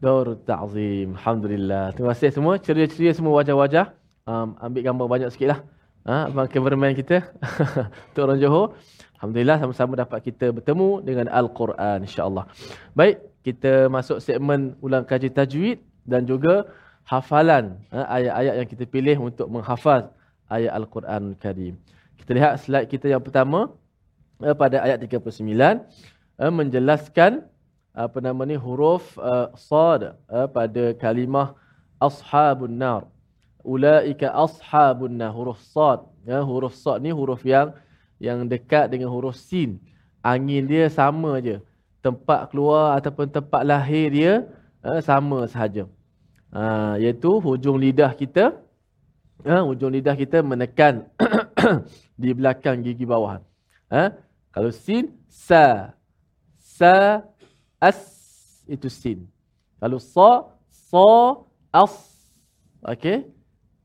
Darul 0.06 0.38
Ta'zim. 0.46 1.18
Alhamdulillah. 1.18 1.98
Terima 1.98 2.14
kasih 2.14 2.30
semua. 2.30 2.62
Ceria-ceria 2.62 3.18
semua 3.18 3.34
wajah-wajah. 3.42 3.90
Um, 4.30 4.54
ambil 4.62 4.82
gambar 4.86 5.06
banyak 5.10 5.30
sikit 5.34 5.48
lah. 5.58 5.60
Ha, 6.06 6.30
abang 6.30 6.46
cameraman 6.46 6.94
kita. 6.94 7.26
Untuk 8.14 8.22
orang 8.30 8.38
Johor. 8.38 8.78
Alhamdulillah 9.18 9.58
sama-sama 9.58 9.98
dapat 9.98 10.22
kita 10.22 10.54
bertemu 10.54 11.02
dengan 11.02 11.26
Al-Quran 11.34 12.06
insyaAllah. 12.06 12.46
Baik 12.94 13.26
kita 13.42 13.90
masuk 13.90 14.22
segmen 14.22 14.78
ulang 14.86 15.02
kaji 15.02 15.34
tajwid 15.34 15.82
dan 16.06 16.30
juga 16.30 16.70
hafalan 17.10 17.82
ha, 17.90 18.06
ayat-ayat 18.22 18.54
yang 18.62 18.70
kita 18.70 18.86
pilih 18.86 19.18
untuk 19.26 19.50
menghafaz 19.50 20.06
ayat 20.46 20.78
Al-Quran 20.78 21.34
Karim. 21.42 21.74
Kita 22.22 22.32
lihat 22.38 22.54
slide 22.62 22.86
kita 22.86 23.10
yang 23.10 23.24
pertama 23.26 23.74
eh, 24.46 24.54
pada 24.54 24.86
ayat 24.86 25.02
39 25.02 25.42
eh, 25.42 26.54
menjelaskan 26.54 27.32
apa 27.96 28.20
nama 28.20 28.44
ni 28.44 28.60
huruf 28.60 29.16
uh, 29.16 29.56
sad 29.56 30.20
uh, 30.28 30.48
pada 30.52 30.92
kalimah 31.00 31.56
ashabun 31.96 32.76
nar. 32.76 33.08
Ulaika 33.64 34.36
ashabun 34.36 35.16
nar 35.16 35.32
huruf 35.32 35.64
sad. 35.64 36.04
Ya, 36.28 36.44
huruf 36.44 36.76
sad 36.76 37.00
ni 37.00 37.16
huruf 37.16 37.48
yang 37.48 37.72
yang 38.20 38.44
dekat 38.52 38.92
dengan 38.92 39.08
huruf 39.08 39.40
sin. 39.40 39.80
Angin 40.20 40.68
dia 40.68 40.92
sama 40.92 41.40
je. 41.40 41.64
Tempat 42.04 42.52
keluar 42.52 43.00
ataupun 43.00 43.32
tempat 43.32 43.64
lahir 43.64 44.12
dia 44.12 44.34
uh, 44.84 45.00
sama 45.00 45.48
sahaja. 45.48 45.88
Uh, 46.52 47.00
iaitu 47.00 47.40
hujung 47.40 47.80
lidah 47.80 48.12
kita 48.12 48.60
uh, 49.48 49.64
hujung 49.64 49.92
lidah 49.92 50.16
kita 50.20 50.40
menekan 50.44 51.08
di 52.22 52.36
belakang 52.36 52.84
gigi 52.84 53.08
bawah. 53.08 53.40
Uh, 53.88 54.12
kalau 54.52 54.72
sin 54.72 55.16
sa 55.32 55.96
sa 56.60 57.24
as 57.86 58.00
itu 58.66 58.90
sin. 58.90 59.30
Kalau 59.78 60.02
sa 60.02 60.50
sa 60.74 61.08
as. 61.70 61.94
Okey. 62.82 63.30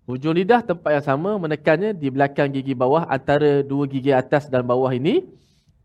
Hujung 0.09 0.35
lidah 0.35 0.65
tempat 0.65 0.99
yang 0.99 1.07
sama 1.07 1.31
menekannya 1.39 1.95
di 1.95 2.11
belakang 2.11 2.51
gigi 2.51 2.75
bawah 2.75 3.07
antara 3.07 3.63
dua 3.63 3.87
gigi 3.87 4.11
atas 4.11 4.51
dan 4.51 4.67
bawah 4.67 4.91
ini. 4.91 5.29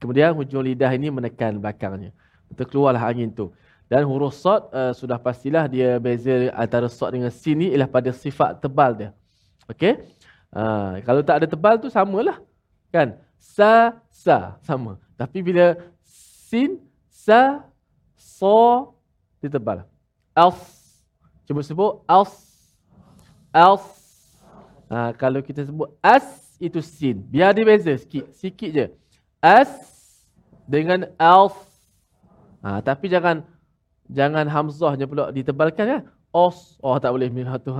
Kemudian 0.01 0.33
hujung 0.33 0.63
lidah 0.65 0.89
ini 0.95 1.13
menekan 1.13 1.61
belakangnya. 1.61 2.15
Betul 2.49 2.65
keluarlah 2.71 3.05
angin 3.05 3.29
tu. 3.29 3.53
Dan 3.85 4.01
huruf 4.09 4.33
sad 4.33 4.65
uh, 4.73 4.91
sudah 4.97 5.21
pastilah 5.21 5.69
dia 5.69 6.01
beza 6.01 6.49
antara 6.57 6.89
sad 6.89 7.13
dengan 7.13 7.29
sin 7.29 7.61
ni 7.61 7.67
ialah 7.69 7.85
pada 7.85 8.09
sifat 8.09 8.57
tebal 8.57 8.97
dia. 8.97 9.09
Okey. 9.69 10.01
Uh, 10.49 11.03
kalau 11.05 11.21
tak 11.21 11.43
ada 11.43 11.47
tebal 11.51 11.77
tu 11.77 11.91
samalah. 11.91 12.41
Kan? 12.89 13.19
sa 13.45 14.01
sa 14.09 14.57
sama. 14.65 14.97
Tapi 15.13 15.45
bila 15.45 15.77
sin 16.01 16.81
sa 17.07 17.61
so 18.25 18.97
ditebal. 19.37 19.85
Else. 20.33 20.65
Cuba 21.45 21.61
sebut 21.61 22.01
else. 22.09 22.41
Else. 23.53 23.85
Ha, 24.89 25.13
kalau 25.13 25.45
kita 25.45 25.61
sebut 25.61 25.93
as 26.01 26.25
itu 26.57 26.81
sin. 26.81 27.21
Biar 27.29 27.53
dia 27.53 27.61
beza 27.61 27.93
sikit. 27.93 28.33
Sikit 28.33 28.69
je. 28.73 28.85
As 29.37 29.69
dengan 30.65 31.05
else. 31.21 31.61
Ha, 32.65 32.81
tapi 32.81 33.05
jangan 33.05 33.45
jangan 34.09 34.49
hamzahnya 34.49 35.05
pula 35.05 35.29
ditebalkan 35.29 35.85
ya. 35.85 35.99
Os. 36.33 36.75
Oh 36.81 36.97
tak 36.97 37.13
boleh 37.13 37.29
minha 37.29 37.55
tu. 37.61 37.71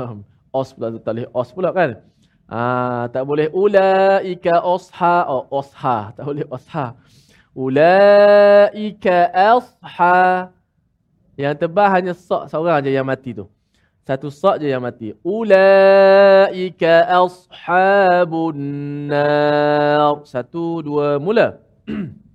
Os 0.54 0.70
pula 0.72 0.94
tak 0.96 1.12
boleh 1.12 1.28
os 1.34 1.50
pula 1.52 1.70
kan. 1.74 2.00
Ah 2.46 3.10
tak 3.10 3.26
boleh 3.26 3.50
ulaika 3.52 4.62
osha. 4.62 5.26
Oh 5.26 5.50
osha. 5.50 6.14
Tak 6.14 6.24
boleh 6.24 6.46
osha. 6.48 6.94
Ulaika 7.56 9.32
asha. 9.32 10.52
Yang 11.40 11.56
tebal 11.64 11.88
hanya 11.88 12.12
sok 12.12 12.52
seorang 12.52 12.84
aja 12.84 12.92
yang 12.92 13.08
mati 13.08 13.32
tu. 13.32 13.48
Satu 14.04 14.28
sok 14.28 14.60
je 14.60 14.68
yang 14.68 14.84
mati. 14.84 15.16
Ulaika 15.24 17.08
ashabun 17.08 18.60
nar. 19.08 20.20
Satu, 20.28 20.84
dua, 20.84 21.16
mula. 21.18 21.58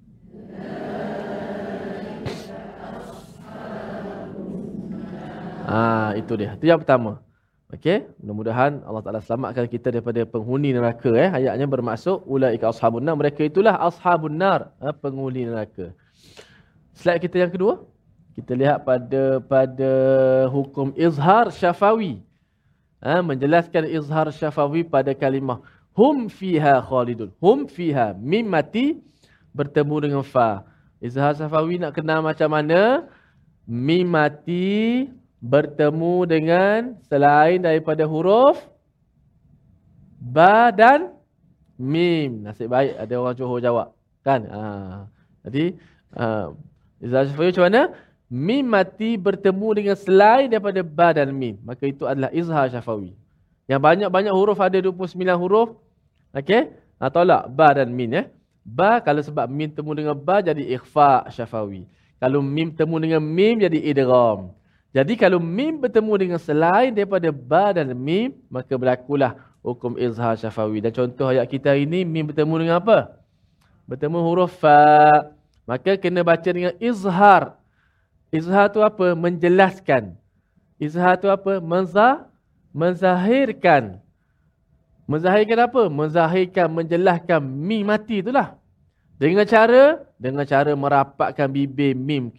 Ah, 5.71 6.19
itu 6.19 6.35
dia. 6.35 6.59
Itu 6.59 6.67
yang 6.67 6.83
pertama. 6.83 7.23
Okey, 7.71 8.03
mudah-mudahan 8.19 8.83
Allah 8.83 8.99
Taala 8.99 9.23
selamatkan 9.23 9.71
kita 9.71 9.95
daripada 9.95 10.27
penghuni 10.27 10.75
neraka 10.75 11.15
eh. 11.15 11.31
Ayatnya 11.31 11.71
bermaksud 11.71 12.27
ulaika 12.27 12.75
ashabun 12.75 13.07
nar, 13.07 13.15
mereka 13.15 13.47
itulah 13.47 13.79
ashabun 13.79 14.35
nar, 14.35 14.75
eh, 14.83 14.91
penghuni 14.91 15.47
neraka. 15.47 15.95
Slide 16.99 17.23
kita 17.23 17.47
yang 17.47 17.53
kedua. 17.55 17.79
Kita 18.35 18.59
lihat 18.59 18.83
pada 18.83 19.39
pada 19.39 19.93
hukum 20.51 20.91
izhar 20.99 21.55
syafawi. 21.55 22.19
Ha, 22.99 23.23
menjelaskan 23.23 23.87
izhar 23.87 24.27
syafawi 24.35 24.83
pada 24.83 25.15
kalimah 25.15 25.63
hum 25.95 26.27
fiha 26.27 26.83
khalidun. 26.83 27.31
Hum 27.39 27.71
fiha 27.71 28.19
mim 28.19 28.51
mati 28.51 28.99
bertemu 29.55 30.11
dengan 30.11 30.23
fa. 30.27 30.67
Izhar 30.99 31.39
syafawi 31.39 31.79
nak 31.79 31.95
kenal 31.95 32.19
macam 32.19 32.51
mana? 32.51 33.07
Mim 33.63 34.11
mati 34.11 35.07
bertemu 35.41 36.15
dengan 36.29 36.79
selain 37.09 37.65
daripada 37.65 38.05
huruf 38.05 38.61
ba 40.21 40.69
dan 40.69 41.17
mim. 41.81 42.45
Nasib 42.45 42.69
baik 42.69 43.01
ada 43.01 43.15
orang 43.17 43.37
Johor 43.37 43.59
jawab. 43.65 43.89
Kan? 44.21 44.45
Ha. 44.53 44.63
Jadi, 45.49 45.81
uh, 46.13 46.53
Izhar 47.01 47.25
Syafawi 47.25 47.57
macam 47.57 47.65
mana? 47.73 47.83
Mim 48.31 48.65
mati 48.69 49.17
bertemu 49.17 49.69
dengan 49.75 49.97
selain 49.97 50.47
daripada 50.53 50.85
ba 50.85 51.17
dan 51.17 51.33
mim. 51.33 51.57
Maka 51.65 51.89
itu 51.89 52.05
adalah 52.05 52.29
Izhar 52.37 52.69
Syafawi. 52.69 53.17
Yang 53.65 53.81
banyak-banyak 53.81 54.35
huruf 54.37 54.61
ada 54.61 54.77
29 54.77 55.17
huruf. 55.41 55.73
Okey? 56.37 56.69
Ha, 57.01 57.09
tolak 57.09 57.49
ba 57.49 57.73
dan 57.73 57.89
mim. 57.89 58.13
Eh? 58.13 58.29
Ba 58.61 59.01
kalau 59.01 59.25
sebab 59.25 59.49
mim 59.49 59.73
temu 59.73 59.97
dengan 59.97 60.13
ba 60.15 60.45
jadi 60.45 60.61
ikhfa 60.77 61.33
syafawi. 61.33 61.89
Kalau 62.21 62.45
mim 62.45 62.69
temu 62.77 63.01
dengan 63.01 63.25
mim 63.25 63.57
jadi 63.57 63.79
idram. 63.81 64.53
Jadi 64.91 65.15
kalau 65.15 65.39
mim 65.39 65.79
bertemu 65.79 66.13
dengan 66.19 66.41
selain 66.43 66.91
daripada 66.91 67.31
ba 67.31 67.71
dan 67.71 67.95
mim, 67.95 68.35
maka 68.51 68.75
berlakulah 68.75 69.39
hukum 69.63 69.95
izhar 69.95 70.35
syafawi. 70.35 70.83
Dan 70.83 70.91
contoh 70.91 71.31
ayat 71.31 71.47
kita 71.47 71.79
ini, 71.79 72.03
mim 72.03 72.27
bertemu 72.27 72.55
dengan 72.59 72.77
apa? 72.83 73.15
Bertemu 73.87 74.19
huruf 74.19 74.59
fa. 74.59 75.31
Maka 75.63 75.95
kena 75.95 76.27
baca 76.27 76.51
dengan 76.51 76.75
izhar. 76.83 77.55
Izhar 78.35 78.67
tu 78.75 78.83
apa? 78.83 79.15
Menjelaskan. 79.15 80.19
Izhar 80.83 81.15
tu 81.23 81.31
apa? 81.31 81.63
Menzah, 81.63 82.27
menzahirkan. 82.75 84.03
Menzahirkan 85.07 85.71
apa? 85.71 85.83
Menzahirkan, 85.87 86.67
menjelaskan 86.67 87.39
mim 87.39 87.87
mati 87.87 88.27
itulah. 88.27 88.59
Dengan 89.23 89.47
cara, 89.47 90.03
dengan 90.19 90.43
cara 90.43 90.75
merapatkan 90.75 91.47
bibir 91.47 91.95
mim 91.95 92.35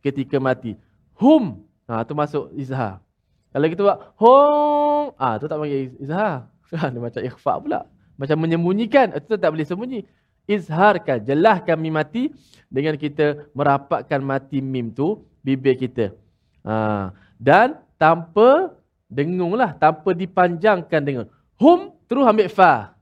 ketika 0.00 0.40
mati. 0.40 0.80
Hum 1.20 1.68
Ha, 1.90 2.06
tu 2.06 2.14
masuk 2.14 2.54
izhar. 2.54 3.02
Kalau 3.50 3.66
kita 3.66 3.82
buat 3.82 3.98
hong, 4.14 5.18
ah 5.18 5.34
ha, 5.34 5.38
tu 5.42 5.50
tak 5.50 5.58
panggil 5.58 5.90
izhar. 5.98 6.46
Kan 6.70 6.94
dia 6.94 7.02
macam 7.02 7.18
ikhfa 7.26 7.52
pula. 7.58 7.80
Macam 8.14 8.38
menyembunyikan, 8.38 9.10
itu 9.10 9.34
tak 9.34 9.50
boleh 9.50 9.66
sembunyi. 9.66 10.00
Izharkan, 10.46 11.26
jelaskan 11.26 11.82
mim 11.82 11.98
mati 11.98 12.30
dengan 12.70 12.94
kita 12.94 13.50
merapatkan 13.58 14.22
mati 14.22 14.62
mim 14.62 14.94
tu 14.94 15.26
bibir 15.42 15.74
kita. 15.74 16.14
Ha, 16.62 17.10
dan 17.42 17.82
tanpa 17.98 18.70
dengung 19.10 19.58
lah, 19.58 19.74
tanpa 19.74 20.14
dipanjangkan 20.14 21.02
dengan 21.02 21.26
hum, 21.58 21.90
terus 22.06 22.22
ambil 22.22 22.46
fa. 22.46 22.94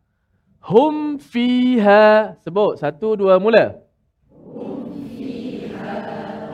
Hum 0.64 1.20
fiha. 1.20 2.37
Sebut, 2.40 2.81
satu, 2.81 3.20
dua, 3.20 3.37
mula. 3.37 3.85
Hum 4.33 4.96
fiha. 5.12 5.92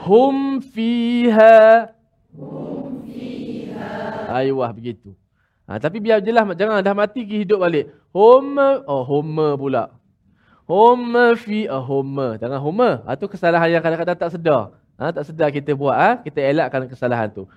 Hum 0.03 0.37
fiha. 0.59 1.95
Ayuh 4.35 4.59
begitu. 4.75 5.15
Ha, 5.65 5.81
tapi 5.81 5.97
biar 5.97 6.21
jelas 6.21 6.45
jangan 6.61 6.85
dah 6.85 6.93
mati 6.93 7.25
pergi 7.25 7.47
hidup 7.47 7.65
balik. 7.65 7.89
Home 8.13 8.85
oh 8.85 9.03
home 9.07 9.57
pula. 9.57 9.95
Home 10.69 11.37
fi 11.41 11.71
oh 11.71 11.81
home. 11.81 12.37
Jangan 12.37 12.61
home. 12.61 12.89
Ha, 13.07 13.17
tu 13.17 13.31
kesalahan 13.31 13.73
yang 13.73 13.83
kadang-kadang 13.83 14.19
tak 14.19 14.31
sedar. 14.35 14.77
Ha, 15.01 15.11
tak 15.11 15.25
sedar 15.27 15.49
kita 15.51 15.73
buat 15.75 15.97
ha? 15.97 16.11
kita 16.21 16.39
elakkan 16.39 16.87
kesalahan 16.87 17.33
tu. 17.33 17.49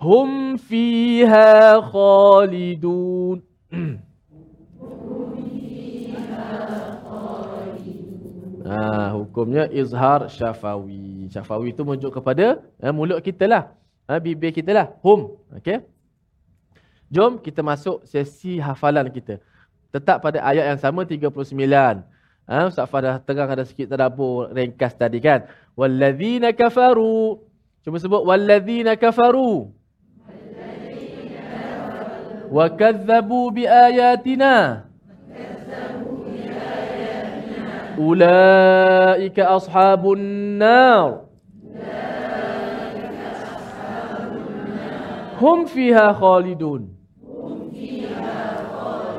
Hum 0.00 0.56
fiha 0.56 1.78
khalidun. 1.84 3.44
Ha, 8.70 9.10
hukumnya 9.18 9.66
izhar 9.66 10.30
syafawi. 10.30 11.26
Syafawi 11.26 11.74
itu 11.74 11.82
menunjuk 11.82 12.22
kepada 12.22 12.62
eh, 12.78 12.94
mulut 12.94 13.18
kita 13.18 13.50
lah. 13.50 13.74
Ha, 14.10 14.18
bibir 14.18 14.50
kita 14.50 14.74
lah. 14.74 14.86
Hum. 15.06 15.38
Okay. 15.54 15.86
Jom 17.14 17.38
kita 17.38 17.62
masuk 17.62 18.02
sesi 18.02 18.58
hafalan 18.58 19.06
kita. 19.06 19.38
Tetap 19.94 20.18
pada 20.18 20.42
ayat 20.42 20.74
yang 20.74 20.80
sama 20.82 21.06
39. 21.06 21.46
Ha, 22.50 22.66
Ustaz 22.66 22.90
Fah 22.90 22.98
dah 22.98 23.22
terang 23.22 23.46
ada 23.46 23.62
sikit 23.62 23.86
terdabur 23.86 24.50
ringkas 24.50 24.98
tadi 24.98 25.22
kan. 25.22 25.46
Walladzina 25.78 26.50
kafaru. 26.50 27.38
Cuba 27.86 28.02
sebut 28.02 28.26
walladzina 28.26 28.98
kafaru. 28.98 29.70
Wa 32.50 32.66
kadzabu 32.66 33.54
bi 33.54 33.62
ayatina. 33.70 34.90
Ulaika 37.94 39.54
ashabun 39.54 40.58
nar. 40.58 41.30
Hum 45.40 45.64
fiha 45.64 46.06
khalidun 46.20 46.82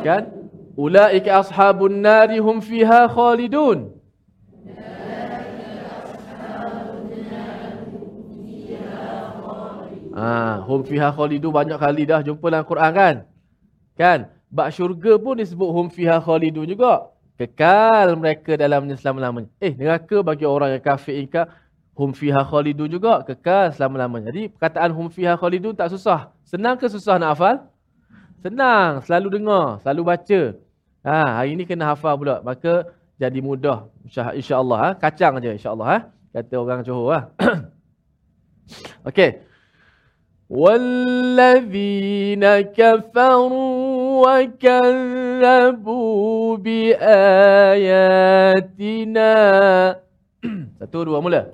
kan 0.05 0.23
ulaika 0.77 1.41
ashabun 1.41 2.01
nari 2.05 2.37
hum 2.37 2.61
fiha 2.61 3.01
khalidun 3.17 3.79
Ah, 10.11 10.59
hum 10.67 10.83
fiha 10.83 11.09
khalidu 11.17 11.49
banyak 11.55 11.79
kali 11.79 12.03
dah 12.03 12.19
jumpa 12.19 12.51
dalam 12.51 12.67
Quran 12.67 12.91
kan? 12.91 13.15
Kan? 13.95 14.19
Bak 14.51 14.75
syurga 14.75 15.15
pun 15.15 15.39
disebut 15.39 15.69
hum 15.71 15.87
fiha 15.87 16.19
khalidun 16.19 16.67
juga. 16.67 17.07
Kekal 17.39 18.19
mereka 18.19 18.59
dalamnya 18.59 18.99
selama-lamanya. 18.99 19.47
Eh, 19.63 19.71
neraka 19.71 20.19
bagi 20.19 20.43
orang 20.43 20.75
yang 20.75 20.83
kafir 20.83 21.15
ingkar 21.15 21.47
hum 21.96 22.12
fiha 22.12 22.44
khalidun 22.44 22.88
juga 22.92 23.24
kekal 23.24 23.72
selama-lamanya. 23.72 24.28
Jadi 24.30 24.52
perkataan 24.52 24.90
hum 24.92 25.08
fiha 25.08 25.34
khalidun 25.40 25.72
tak 25.72 25.88
susah. 25.94 26.30
Senang 26.44 26.76
ke 26.76 26.86
susah 26.86 27.16
nak 27.16 27.34
hafal? 27.34 27.56
Senang, 28.44 29.00
selalu 29.02 29.40
dengar, 29.40 29.80
selalu 29.82 30.02
baca. 30.04 30.40
Ha, 31.06 31.40
hari 31.40 31.56
ini 31.56 31.64
kena 31.64 31.88
hafal 31.90 32.14
pula. 32.20 32.44
Maka 32.44 32.92
jadi 33.16 33.40
mudah 33.40 33.88
insya-Allah 34.36 34.78
ha. 34.78 34.90
Kacang 34.94 35.40
aja 35.40 35.50
insya-Allah 35.56 35.86
ha. 35.88 35.98
Kata 36.36 36.54
orang 36.60 36.84
Johor 36.84 37.10
ha. 37.16 37.20
Okey. 39.08 39.46
والذين 40.46 42.44
كفروا 42.78 44.22
وكذبوا 44.22 46.06
بآياتنا 46.62 48.06
Satu, 50.78 51.02
dua, 51.02 51.18
mula. 51.18 51.50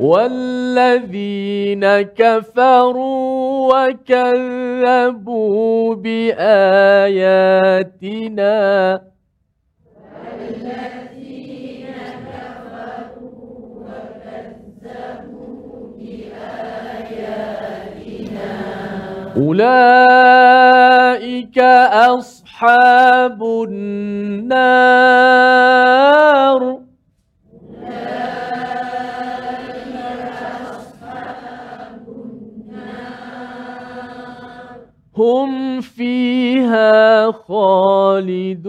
وال 0.00 0.58
والذين 0.78 1.84
كفروا 2.02 3.74
وكذبوا 3.88 5.24
بآياتنا 5.94 7.38
أولئك 19.38 20.78
أصحاب 22.18 23.42
النار 23.68 24.98
هم 35.16 35.80
فيها 35.80 37.30
خالدون 37.32 38.68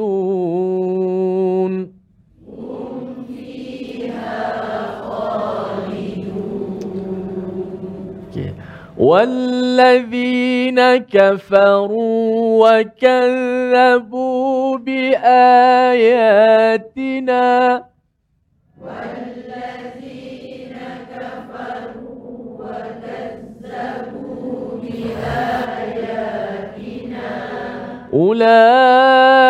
Okay. 8.99 9.07
والذين 9.09 10.97
كفروا 10.97 12.67
وكذبوا 12.67 14.77
بآياتنا 14.77 15.89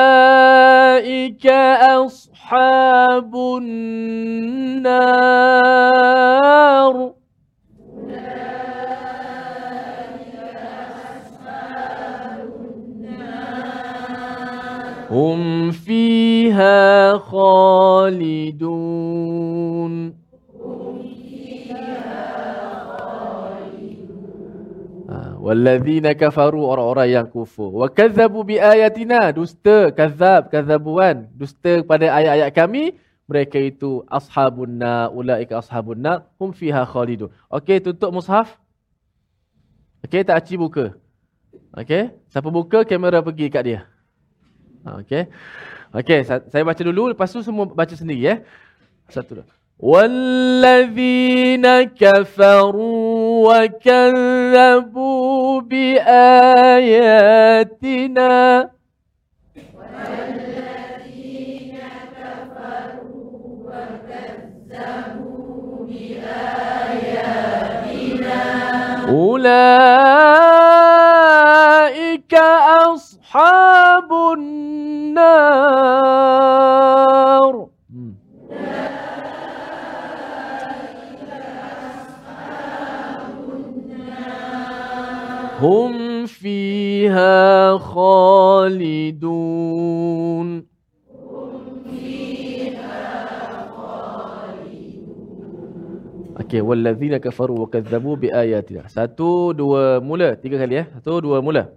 أولئك 0.10 1.46
أصحاب 2.06 3.36
النار 3.36 5.00
هم 15.11 15.71
فيها 15.71 17.19
خالدون 17.19 18.95
Ah, 25.05 25.37
Walladzina 25.37 26.17
kafaru 26.17 26.65
orang-orang 26.65 27.09
yang 27.13 27.27
kufur. 27.29 27.69
Wa 27.77 27.93
kazzabu 27.93 28.41
bi 28.41 28.57
ayatina. 28.57 29.29
Dusta, 29.37 29.93
kazab, 29.93 30.49
kazabuan. 30.49 31.29
Dusta 31.37 31.85
pada 31.85 32.09
ayat-ayat 32.09 32.51
kami. 32.57 32.97
Mereka 33.29 33.57
itu 33.61 34.01
ashabun 34.09 34.81
na, 34.81 35.09
ulaika 35.13 35.61
ashabun 35.61 36.01
na, 36.01 36.25
hum 36.41 36.53
fiha 36.57 36.85
khalidun. 36.89 37.29
Okey, 37.53 37.81
tutup 37.85 38.13
mushaf. 38.17 38.57
Okey, 40.05 40.25
tak 40.25 40.41
aci 40.45 40.57
buka. 40.61 40.93
Okey, 41.77 42.13
siapa 42.29 42.49
buka, 42.53 42.85
kamera 42.85 43.21
pergi 43.25 43.49
kat 43.53 43.63
dia. 43.65 43.81
Ha, 44.85 45.01
Okey. 45.01 45.25
Okey, 45.95 46.21
sa- 46.27 46.43
saya 46.51 46.65
baca 46.67 46.83
dulu, 46.85 47.09
lepas 47.15 47.31
tu 47.33 47.41
semua 47.43 47.65
baca 47.71 47.95
sendiri 47.97 48.21
ya. 48.29 48.37
Satu 49.09 49.35
dua. 49.43 49.47
والذين 49.75 51.67
كفروا 51.99 53.51
وكذبوا 53.51 55.01
بآياتنا 57.05 58.35
أولئك 71.05 72.35
أصحاب 72.95 73.78
النار 74.30 75.70
هم 85.62 86.26
فيها 86.26 87.78
خالدون 87.78 89.40
Okey, 96.40 96.62
wallazina 96.62 97.20
kafaru 97.20 97.62
wa 97.62 97.68
kadzabu 97.70 98.16
bi 98.16 98.32
ayatina. 98.32 98.90
Satu, 98.90 99.54
dua, 99.54 100.00
mula. 100.02 100.36
Tiga 100.36 100.58
kali 100.58 100.76
ya. 100.76 100.86
Satu, 100.94 101.22
dua, 101.22 101.42
mula. 101.42 101.68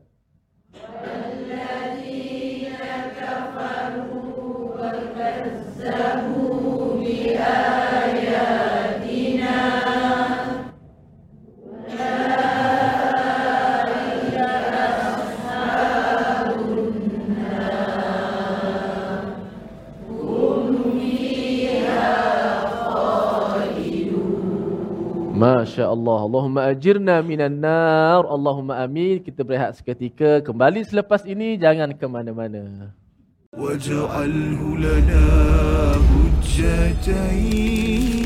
Masya 25.73 25.89
Allah. 25.89 26.21
Allahumma 26.29 26.69
ajirna 26.69 27.25
minan 27.25 27.57
nar. 27.57 28.29
Allahumma 28.29 28.85
amin. 28.85 29.25
Kita 29.25 29.41
berehat 29.41 29.81
seketika. 29.81 30.45
Kembali 30.45 30.85
selepas 30.85 31.25
ini. 31.25 31.57
Jangan 31.57 31.97
ke 31.97 32.05
mana-mana. 32.05 32.93
Waj'alhu 33.57 34.77
lana 34.77 35.25
hujjatain 35.97 38.22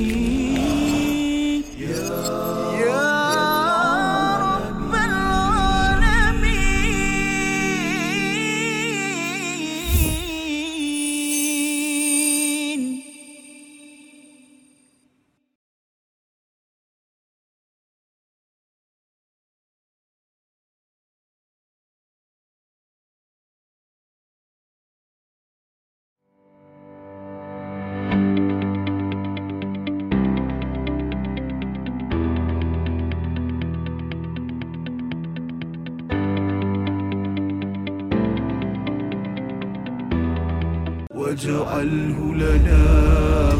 واجعله 41.37 42.35
لنا 42.35 42.85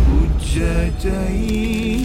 حجتين 0.07 1.96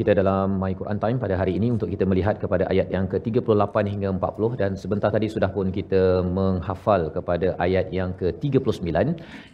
kita 0.00 0.12
dalam 0.20 0.56
My 0.60 0.72
Quran 0.80 0.98
Time 1.02 1.18
pada 1.22 1.34
hari 1.40 1.52
ini 1.58 1.68
untuk 1.76 1.88
kita 1.92 2.04
melihat 2.10 2.36
kepada 2.42 2.64
ayat 2.72 2.88
yang 2.94 3.04
ke-38 3.12 3.74
hingga 3.92 4.08
40 4.16 4.60
dan 4.60 4.70
sebentar 4.82 5.10
tadi 5.16 5.26
sudah 5.34 5.50
pun 5.56 5.66
kita 5.78 6.02
menghafal 6.38 7.02
kepada 7.16 7.48
ayat 7.66 7.92
yang 7.98 8.10
ke-39 8.20 8.80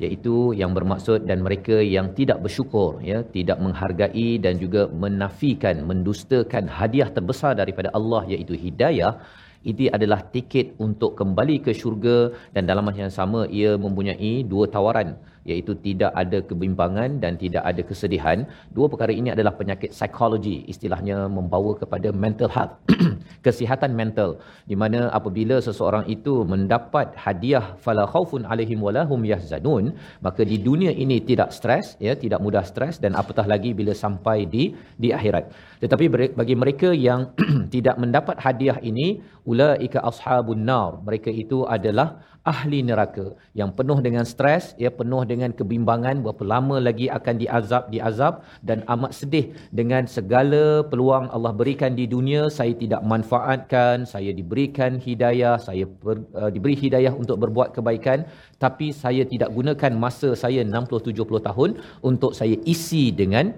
iaitu 0.04 0.34
yang 0.60 0.70
bermaksud 0.78 1.26
dan 1.30 1.42
mereka 1.46 1.76
yang 1.96 2.14
tidak 2.18 2.38
bersyukur 2.44 3.02
ya 3.10 3.18
tidak 3.36 3.58
menghargai 3.64 4.28
dan 4.44 4.54
juga 4.64 4.84
menafikan 5.04 5.82
mendustakan 5.90 6.70
hadiah 6.78 7.10
terbesar 7.16 7.52
daripada 7.62 7.90
Allah 7.98 8.22
iaitu 8.34 8.54
hidayah. 8.64 9.12
Ini 9.70 9.86
adalah 9.96 10.20
tiket 10.34 10.78
untuk 10.86 11.18
kembali 11.18 11.56
ke 11.66 11.72
syurga 11.80 12.18
dan 12.54 12.70
dalam 12.70 12.86
masa 12.86 13.02
yang 13.06 13.16
sama 13.20 13.40
ia 13.60 13.72
mempunyai 13.84 14.34
dua 14.52 14.70
tawaran 14.74 15.08
iaitu 15.50 15.72
tidak 15.86 16.12
ada 16.22 16.38
kebimbangan 16.48 17.10
dan 17.22 17.38
tidak 17.42 17.62
ada 17.70 17.82
kesedihan. 17.90 18.38
Dua 18.76 18.86
perkara 18.92 19.12
ini 19.20 19.30
adalah 19.36 19.52
penyakit 19.60 19.90
psikologi, 19.96 20.56
istilahnya 20.72 21.16
membawa 21.38 21.72
kepada 21.82 22.10
mental 22.24 22.50
health, 22.56 22.74
kesihatan 23.46 23.94
mental 24.00 24.30
di 24.70 24.76
mana 24.82 25.00
apabila 25.18 25.56
seseorang 25.68 26.04
itu 26.16 26.34
mendapat 26.52 27.14
hadiah 27.24 27.78
fala 27.84 28.04
khaufun 28.14 28.42
alaihim 28.50 28.82
walahum 28.86 29.22
yahzanun, 29.32 29.94
maka 30.26 30.42
di 30.42 30.58
dunia 30.68 30.92
ini 31.04 31.18
tidak 31.30 31.50
stres 31.58 31.94
ya, 32.06 32.14
tidak 32.24 32.42
mudah 32.46 32.64
stres 32.72 32.98
dan 33.04 33.14
apatah 33.22 33.46
lagi 33.52 33.70
bila 33.78 33.94
sampai 34.04 34.38
di 34.54 34.64
di 34.98 35.14
akhirat. 35.18 35.44
Tetapi 35.82 36.04
bagi 36.40 36.54
mereka 36.62 36.90
yang 37.08 37.30
tidak 37.74 37.96
mendapat 38.02 38.36
hadiah 38.42 38.78
ini 38.82 39.22
ulaika 39.46 40.02
ashabun 40.10 40.66
nar 40.68 40.98
mereka 41.06 41.30
itu 41.42 41.58
adalah 41.76 42.08
ahli 42.52 42.78
neraka 42.88 43.26
yang 43.60 43.70
penuh 43.78 43.98
dengan 44.06 44.24
stres 44.32 44.64
ya 44.82 44.90
penuh 44.98 45.22
dengan 45.30 45.35
kebimbangan 45.60 46.22
berapa 46.24 46.44
lama 46.52 46.76
lagi 46.88 47.06
akan 47.18 47.34
diazab 47.42 47.84
diazab 47.94 48.34
dan 48.68 48.78
amat 48.94 49.12
sedih 49.18 49.44
dengan 49.80 50.08
segala 50.16 50.64
peluang 50.90 51.26
Allah 51.36 51.52
berikan 51.60 51.92
di 52.00 52.06
dunia 52.14 52.42
saya 52.58 52.72
tidak 52.82 53.02
manfaatkan 53.12 54.08
saya 54.14 54.32
diberikan 54.40 54.96
hidayah 55.06 55.56
saya 55.66 55.84
ber, 56.04 56.16
uh, 56.40 56.50
diberi 56.54 56.76
hidayah 56.84 57.12
untuk 57.22 57.36
berbuat 57.44 57.76
kebaikan 57.76 58.24
tapi 58.64 58.88
saya 59.02 59.22
tidak 59.32 59.52
gunakan 59.58 59.92
masa 60.04 60.32
saya 60.44 60.60
60 60.64 61.12
70 61.12 61.48
tahun 61.48 61.70
untuk 62.10 62.32
saya 62.40 62.56
isi 62.74 63.04
dengan 63.22 63.52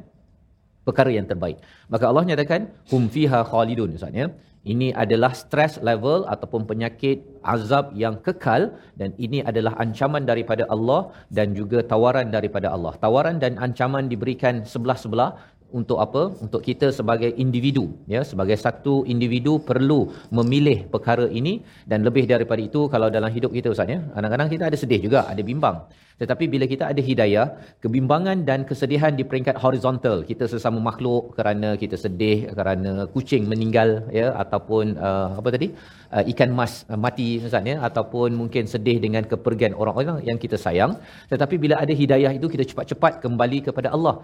perkara 0.89 1.13
yang 1.13 1.29
terbaik. 1.29 1.61
Maka 1.93 2.05
Allah 2.11 2.25
nyatakan 2.31 2.61
hum 2.91 3.03
fiha 3.15 3.41
khalidun 3.53 3.93
Ustaz 3.99 4.17
ya. 4.21 4.29
Ini 4.73 4.89
adalah 5.03 5.33
stress 5.43 5.75
level 5.89 6.29
ataupun 6.33 6.63
penyakit 6.71 7.25
azab 7.55 7.97
yang 8.03 8.17
kekal 8.27 8.63
dan 9.01 9.11
ini 9.27 9.39
adalah 9.51 9.73
ancaman 9.85 10.29
daripada 10.31 10.65
Allah 10.75 11.01
dan 11.37 11.57
juga 11.59 11.81
tawaran 11.93 12.29
daripada 12.37 12.69
Allah. 12.77 12.93
Tawaran 13.05 13.39
dan 13.45 13.57
ancaman 13.67 14.13
diberikan 14.13 14.55
sebelah-sebelah 14.73 15.31
untuk 15.79 15.99
apa? 16.05 16.23
Untuk 16.45 16.61
kita 16.69 16.89
sebagai 16.99 17.31
individu, 17.45 17.85
ya, 18.15 18.21
sebagai 18.31 18.57
satu 18.65 18.95
individu 19.15 19.61
perlu 19.71 20.01
memilih 20.39 20.79
perkara 20.93 21.27
ini 21.41 21.55
dan 21.91 22.05
lebih 22.09 22.25
daripada 22.33 22.61
itu 22.69 22.81
kalau 22.93 23.09
dalam 23.17 23.33
hidup 23.37 23.53
kita 23.57 23.73
Ustaz 23.75 23.89
ya, 23.95 24.01
kadang-kadang 24.17 24.49
kita 24.55 24.65
ada 24.71 24.79
sedih 24.83 25.01
juga, 25.07 25.21
ada 25.33 25.43
bimbang. 25.51 25.77
Tetapi 26.23 26.45
bila 26.53 26.65
kita 26.73 26.85
ada 26.93 27.03
hidayah, 27.09 27.47
kebimbangan 27.83 28.39
dan 28.49 28.61
kesedihan 28.71 29.13
di 29.19 29.25
peringkat 29.31 29.57
horizontal, 29.65 30.17
kita 30.31 30.45
sesama 30.53 30.79
makhluk 30.89 31.23
kerana 31.39 31.69
kita 31.83 31.97
sedih 32.05 32.39
kerana 32.59 32.93
kucing 33.15 33.45
meninggal 33.53 33.89
ya 34.19 34.27
ataupun 34.43 34.99
uh, 35.09 35.39
apa 35.41 35.49
tadi? 35.57 35.69
Uh, 36.17 36.25
ikan 36.33 36.51
mas 36.59 36.73
uh, 36.91 36.99
mati 37.05 37.29
Ustaz 37.49 37.71
ya 37.71 37.77
ataupun 37.89 38.35
mungkin 38.41 38.65
sedih 38.75 38.97
dengan 39.05 39.23
kepergian 39.33 39.75
orang-orang 39.81 40.19
yang 40.29 40.39
kita 40.45 40.59
sayang. 40.65 40.93
Tetapi 41.33 41.55
bila 41.65 41.79
ada 41.85 41.95
hidayah 42.01 42.33
itu 42.39 42.47
kita 42.55 42.67
cepat-cepat 42.71 43.23
kembali 43.25 43.59
kepada 43.69 43.95
Allah. 43.97 44.15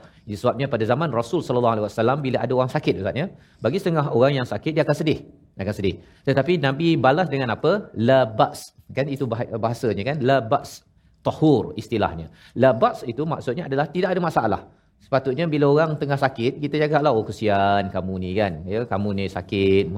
Sebabnya 0.43 0.67
pada 0.75 0.85
zaman 0.93 1.15
Rasul 1.21 1.41
sallallahu 1.47 1.75
alaihi 1.77 1.87
wasallam 1.89 2.19
bila 2.27 2.39
ada 2.45 2.53
orang 2.59 2.73
sakit 2.77 2.95
Ustaz 3.03 3.23
ya, 3.23 3.27
bagi 3.65 3.79
setengah 3.83 4.07
orang 4.19 4.35
yang 4.39 4.47
sakit 4.55 4.73
dia 4.77 4.83
akan 4.87 4.99
sedih. 5.03 5.19
Dia 5.55 5.63
akan 5.67 5.77
sedih. 5.79 5.95
Tetapi 6.27 6.53
Nabi 6.67 6.89
balas 7.07 7.31
dengan 7.31 7.55
apa? 7.55 7.73
La 8.09 8.21
ba's. 8.27 8.75
Kan 8.97 9.07
itu 9.15 9.25
bahasanya 9.65 10.05
kan? 10.11 10.19
La 10.31 10.39
ba's 10.43 10.83
tahur 11.27 11.73
istilahnya. 11.81 12.29
Labas 12.55 13.03
itu 13.09 13.25
maksudnya 13.25 13.65
adalah 13.69 13.89
tidak 13.89 14.13
ada 14.13 14.21
masalah. 14.21 14.61
Sepatutnya 15.05 15.45
bila 15.45 15.69
orang 15.69 16.01
tengah 16.01 16.17
sakit, 16.17 16.65
kita 16.65 16.81
jagalah, 16.81 17.13
oh 17.13 17.25
kesian 17.29 17.93
kamu 17.93 18.13
ni 18.25 18.31
kan. 18.41 18.65
Ya, 18.65 18.89
kamu 18.89 19.09
ni 19.13 19.25
sakit, 19.29 19.93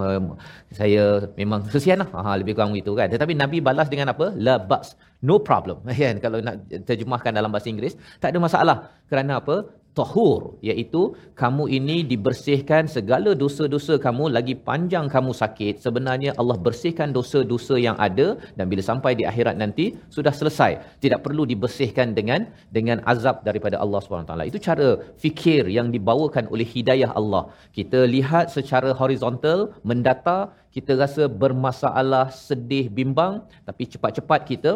saya 0.74 1.30
memang 1.38 1.62
kesian 1.70 2.02
lah. 2.02 2.10
Ha, 2.10 2.34
lebih 2.34 2.58
kurang 2.58 2.74
itu 2.74 2.90
kan. 2.90 3.06
Tetapi 3.06 3.38
Nabi 3.38 3.62
balas 3.62 3.86
dengan 3.86 4.10
apa? 4.10 4.34
Labas. 4.34 4.98
No 5.22 5.38
problem. 5.40 5.80
Kan? 6.00 6.18
Kalau 6.24 6.38
nak 6.44 6.68
terjemahkan 6.88 7.32
dalam 7.32 7.50
bahasa 7.52 7.68
Inggeris, 7.72 7.96
tak 8.20 8.34
ada 8.34 8.38
masalah. 8.42 8.76
Kerana 9.08 9.40
apa? 9.40 9.56
tahur 9.98 10.40
iaitu 10.68 11.02
kamu 11.40 11.64
ini 11.78 11.96
dibersihkan 12.10 12.84
segala 12.96 13.30
dosa-dosa 13.42 13.94
kamu 14.06 14.24
lagi 14.36 14.54
panjang 14.68 15.06
kamu 15.14 15.32
sakit 15.42 15.74
sebenarnya 15.84 16.30
Allah 16.40 16.56
bersihkan 16.66 17.10
dosa-dosa 17.18 17.76
yang 17.86 17.96
ada 18.06 18.26
dan 18.56 18.64
bila 18.72 18.82
sampai 18.90 19.12
di 19.20 19.24
akhirat 19.30 19.56
nanti 19.62 19.86
sudah 20.16 20.34
selesai 20.40 20.72
tidak 21.04 21.20
perlu 21.26 21.44
dibersihkan 21.52 22.12
dengan 22.18 22.44
dengan 22.78 23.00
azab 23.12 23.40
daripada 23.48 23.78
Allah 23.84 24.00
SWT 24.04 24.36
itu 24.50 24.60
cara 24.68 24.88
fikir 25.24 25.62
yang 25.78 25.88
dibawakan 25.96 26.44
oleh 26.54 26.68
hidayah 26.74 27.10
Allah 27.20 27.42
kita 27.78 28.02
lihat 28.16 28.52
secara 28.56 28.92
horizontal 29.00 29.60
mendata 29.90 30.38
kita 30.76 30.92
rasa 31.02 31.24
bermasalah 31.42 32.26
sedih 32.48 32.86
bimbang 32.98 33.34
tapi 33.68 33.88
cepat-cepat 33.92 34.40
kita 34.52 34.72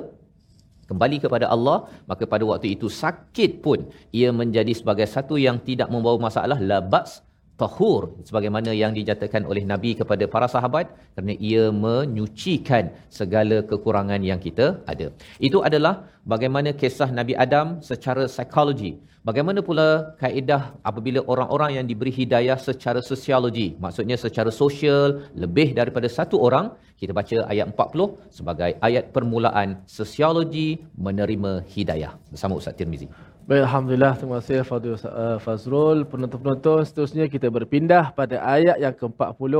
kembali 0.91 1.17
kepada 1.25 1.47
Allah 1.55 1.79
maka 2.11 2.25
pada 2.33 2.45
waktu 2.51 2.69
itu 2.77 2.87
sakit 3.03 3.51
pun 3.65 3.81
ia 4.21 4.31
menjadi 4.41 4.73
sebagai 4.81 5.07
satu 5.17 5.35
yang 5.47 5.59
tidak 5.69 5.89
membawa 5.95 6.19
masalah 6.29 6.59
labas 6.73 7.23
tahur 7.61 8.03
sebagaimana 8.29 8.71
yang 8.83 8.93
dijatakan 8.99 9.45
oleh 9.51 9.63
Nabi 9.73 9.91
kepada 10.01 10.25
para 10.35 10.49
sahabat 10.55 10.87
kerana 11.13 11.35
ia 11.51 11.65
menyucikan 11.85 12.85
segala 13.19 13.61
kekurangan 13.71 14.21
yang 14.31 14.41
kita 14.47 14.67
ada. 14.93 15.07
Itu 15.49 15.61
adalah 15.69 15.95
bagaimana 16.33 16.73
kisah 16.81 17.11
Nabi 17.19 17.37
Adam 17.45 17.85
secara 17.91 18.25
psikologi. 18.35 18.93
Bagaimana 19.21 19.61
pula 19.61 20.17
kaedah 20.17 20.81
apabila 20.81 21.21
orang-orang 21.33 21.77
yang 21.77 21.85
diberi 21.85 22.09
hidayah 22.09 22.57
secara 22.57 23.05
sosiologi, 23.05 23.77
maksudnya 23.77 24.17
secara 24.17 24.49
sosial 24.49 25.29
lebih 25.37 25.77
daripada 25.77 26.09
satu 26.09 26.41
orang, 26.41 26.73
kita 26.97 27.13
baca 27.13 27.45
ayat 27.53 27.69
40 27.69 28.33
sebagai 28.33 28.71
ayat 28.81 29.13
permulaan 29.13 29.85
sosiologi 29.85 30.81
menerima 30.97 31.69
hidayah 31.69 32.17
bersama 32.33 32.57
Ustaz 32.57 32.73
Tirmizi. 32.81 33.13
Baik, 33.45 33.69
Alhamdulillah. 33.69 34.13
Terima 34.17 34.41
kasih 34.41 34.65
Fadil 34.65 34.97
uh, 34.97 35.37
Fazrul. 35.45 36.09
Penonton-penonton, 36.09 36.81
seterusnya 36.89 37.29
kita 37.29 37.53
berpindah 37.53 38.17
pada 38.17 38.41
ayat 38.41 38.81
yang 38.81 38.97
ke-40. 38.97 39.55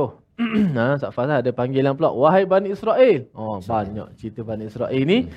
ha, 0.73 0.85
Ustaz 0.97 1.13
Fazal 1.13 1.37
ada 1.45 1.51
panggilan 1.53 1.93
pula. 1.93 2.09
Wahai 2.09 2.49
Bani 2.49 2.73
Israel. 2.73 3.29
Oh, 3.37 3.61
banyak 3.61 4.09
cerita 4.17 4.41
Bani 4.41 4.65
Israel 4.65 4.89
ini. 4.89 5.29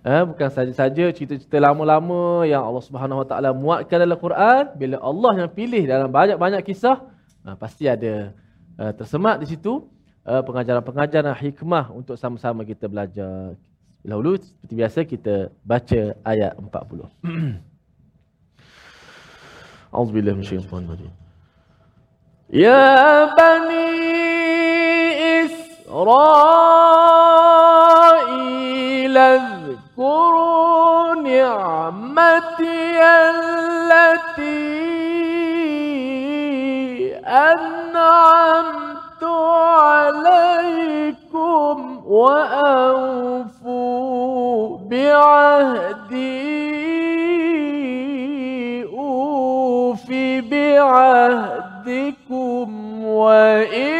Eh, 0.00 0.24
bukan 0.24 0.48
saja-saja 0.48 1.12
cerita-cerita 1.12 1.60
lama-lama 1.60 2.48
yang 2.48 2.64
Allah 2.64 2.80
Subhanahu 2.80 3.20
Wa 3.20 3.26
Taala 3.28 3.52
muatkan 3.52 4.00
dalam 4.00 4.16
Quran, 4.16 4.72
bila 4.72 4.96
Allah 4.96 5.44
yang 5.44 5.50
pilih 5.52 5.84
dalam 5.84 6.08
banyak-banyak 6.08 6.64
kisah, 6.64 7.04
eh, 7.44 7.56
pasti 7.60 7.84
ada 7.84 8.32
eh, 8.80 8.92
tersemat 8.96 9.44
di 9.44 9.52
situ 9.52 9.84
eh, 10.24 10.40
pengajaran-pengajaran 10.40 11.36
hikmah 11.36 11.92
untuk 11.92 12.16
sama-sama 12.16 12.64
kita 12.64 12.88
belajar. 12.88 13.60
Lalu 14.00 14.40
seperti 14.40 14.74
biasa 14.80 14.98
kita 15.04 15.34
baca 15.60 16.00
ayat 16.24 16.56
40. 16.56 17.68
أعوذ 19.90 20.10
بالله 20.14 20.32
من 20.38 20.46
الشيطان 20.46 20.86
الرجيم 20.86 21.10
يا 22.54 22.86
بني 23.34 23.90
التي 33.02 34.80
أنعمت 37.26 39.22
عليكم 40.02 41.36
وأوفوا 42.06 43.58
بعهدي 44.78 46.40
بعهدكم 51.80 53.04
وإياي 53.04 53.99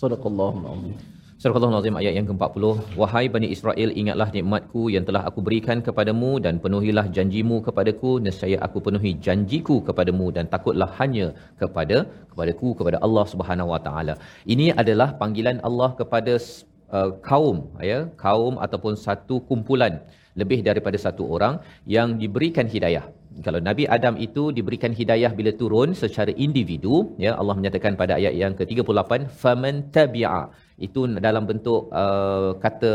Sadaqallahul 0.00 0.66
azim. 0.72 0.96
Surah 1.42 1.58
Al-Azim 1.66 1.96
ayat 2.00 2.12
yang 2.18 2.26
ke-40 2.28 2.64
Wahai 3.00 3.22
Bani 3.34 3.48
Israel 3.54 3.90
ingatlah 4.00 4.26
nikmatku 4.36 4.82
yang 4.94 5.04
telah 5.08 5.22
aku 5.28 5.40
berikan 5.46 5.78
kepadamu 5.86 6.30
dan 6.44 6.54
penuhilah 6.64 7.04
janjimu 7.16 7.56
kepadaku 7.66 8.10
nescaya 8.26 8.58
aku 8.66 8.78
penuhi 8.86 9.12
janjiku 9.26 9.76
kepadamu 9.88 10.26
dan 10.36 10.50
takutlah 10.54 10.90
hanya 10.98 11.26
kepada 11.60 11.98
kepadaku 12.30 12.70
kepada 12.80 12.98
Allah 13.06 13.24
Subhanahu 13.32 13.70
Wa 13.74 13.80
Taala. 13.86 14.14
Ini 14.54 14.66
adalah 14.82 15.08
panggilan 15.22 15.58
Allah 15.68 15.90
kepada 16.00 16.34
uh, 16.96 17.10
kaum 17.30 17.58
ya 17.90 18.00
kaum 18.24 18.56
ataupun 18.66 18.94
satu 19.06 19.38
kumpulan 19.50 19.96
lebih 20.40 20.60
daripada 20.68 20.98
satu 21.06 21.24
orang 21.36 21.54
yang 21.96 22.08
diberikan 22.22 22.68
hidayah. 22.74 23.06
Kalau 23.46 23.60
Nabi 23.68 23.84
Adam 23.96 24.14
itu 24.26 24.42
diberikan 24.56 24.92
hidayah 25.00 25.30
bila 25.38 25.50
turun 25.60 25.90
secara 26.02 26.32
individu 26.46 26.94
ya 27.24 27.32
Allah 27.40 27.54
menyatakan 27.58 27.92
pada 28.00 28.12
ayat 28.18 28.34
yang 28.42 28.52
ke-38 28.58 29.12
faman 29.42 29.76
tabi'a. 29.96 30.42
Itu 30.86 31.00
dalam 31.26 31.44
bentuk 31.50 31.90
uh, 32.00 32.50
kata 32.64 32.92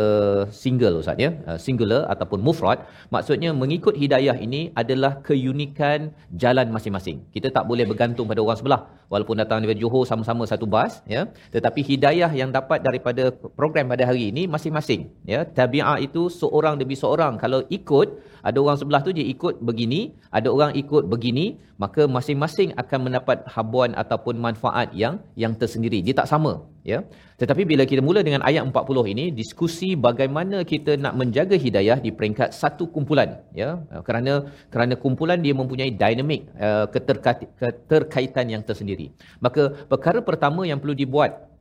single 0.61 0.99
Ustaz 1.01 1.19
ya, 1.25 1.29
uh, 1.49 1.59
singular 1.65 2.01
ataupun 2.13 2.39
mufrad, 2.47 2.79
maksudnya 3.15 3.51
mengikut 3.61 3.95
hidayah 4.03 4.35
ini 4.45 4.61
adalah 4.81 5.11
keunikan 5.27 6.11
jalan 6.43 6.67
masing-masing. 6.75 7.17
Kita 7.35 7.51
tak 7.57 7.67
boleh 7.71 7.87
bergantung 7.91 8.27
pada 8.31 8.39
orang 8.45 8.59
sebelah 8.61 8.81
walaupun 9.13 9.37
datang 9.41 9.61
dari 9.63 9.77
Johor 9.83 10.03
sama-sama 10.11 10.43
satu 10.51 10.65
bas 10.75 10.93
ya, 11.15 11.21
tetapi 11.55 11.79
hidayah 11.89 12.31
yang 12.41 12.49
dapat 12.57 12.79
daripada 12.87 13.23
program 13.59 13.85
pada 13.93 14.03
hari 14.09 14.23
ini 14.33 14.43
masing-masing 14.55 15.01
ya. 15.33 15.41
Tabi'ah 15.59 15.97
itu 16.07 16.21
seorang 16.41 16.75
demi 16.81 16.97
seorang 17.03 17.33
kalau 17.43 17.61
ikut 17.79 18.07
ada 18.43 18.57
orang 18.59 18.77
sebelah 18.79 19.01
tu 19.07 19.11
dia 19.17 19.25
ikut 19.33 19.63
begini, 19.67 20.01
ada 20.37 20.51
orang 20.55 20.71
ikut 20.81 21.03
begini, 21.13 21.45
maka 21.83 22.03
masing-masing 22.15 22.75
akan 22.81 22.99
mendapat 23.07 23.47
habuan 23.55 23.95
ataupun 24.01 24.35
manfaat 24.45 24.91
yang 25.01 25.15
yang 25.39 25.55
tersendiri. 25.61 26.03
Dia 26.03 26.15
tak 26.19 26.27
sama, 26.27 26.53
ya. 26.91 27.07
Tetapi 27.39 27.63
bila 27.71 27.83
kita 27.91 28.03
mula 28.07 28.19
dengan 28.27 28.43
ayat 28.49 28.67
40 28.67 29.13
ini, 29.15 29.25
diskusi 29.39 29.89
bagaimana 30.07 30.67
kita 30.71 30.99
nak 30.99 31.15
menjaga 31.21 31.55
hidayah 31.65 31.97
di 32.05 32.11
peringkat 32.17 32.51
satu 32.61 32.91
kumpulan, 32.95 33.39
ya. 33.61 33.69
Kerana 34.07 34.33
kerana 34.73 34.93
kumpulan 35.03 35.39
dia 35.45 35.55
mempunyai 35.55 35.91
dinamik 36.03 36.41
uh, 36.59 36.85
keterkaitan 36.91 38.47
yang 38.53 38.63
tersendiri. 38.69 39.02
Maka 39.43 39.73
perkara 39.91 40.19
pertama 40.21 40.63
yang 40.69 40.79
perlu 40.79 40.95
dibuat 40.95 41.51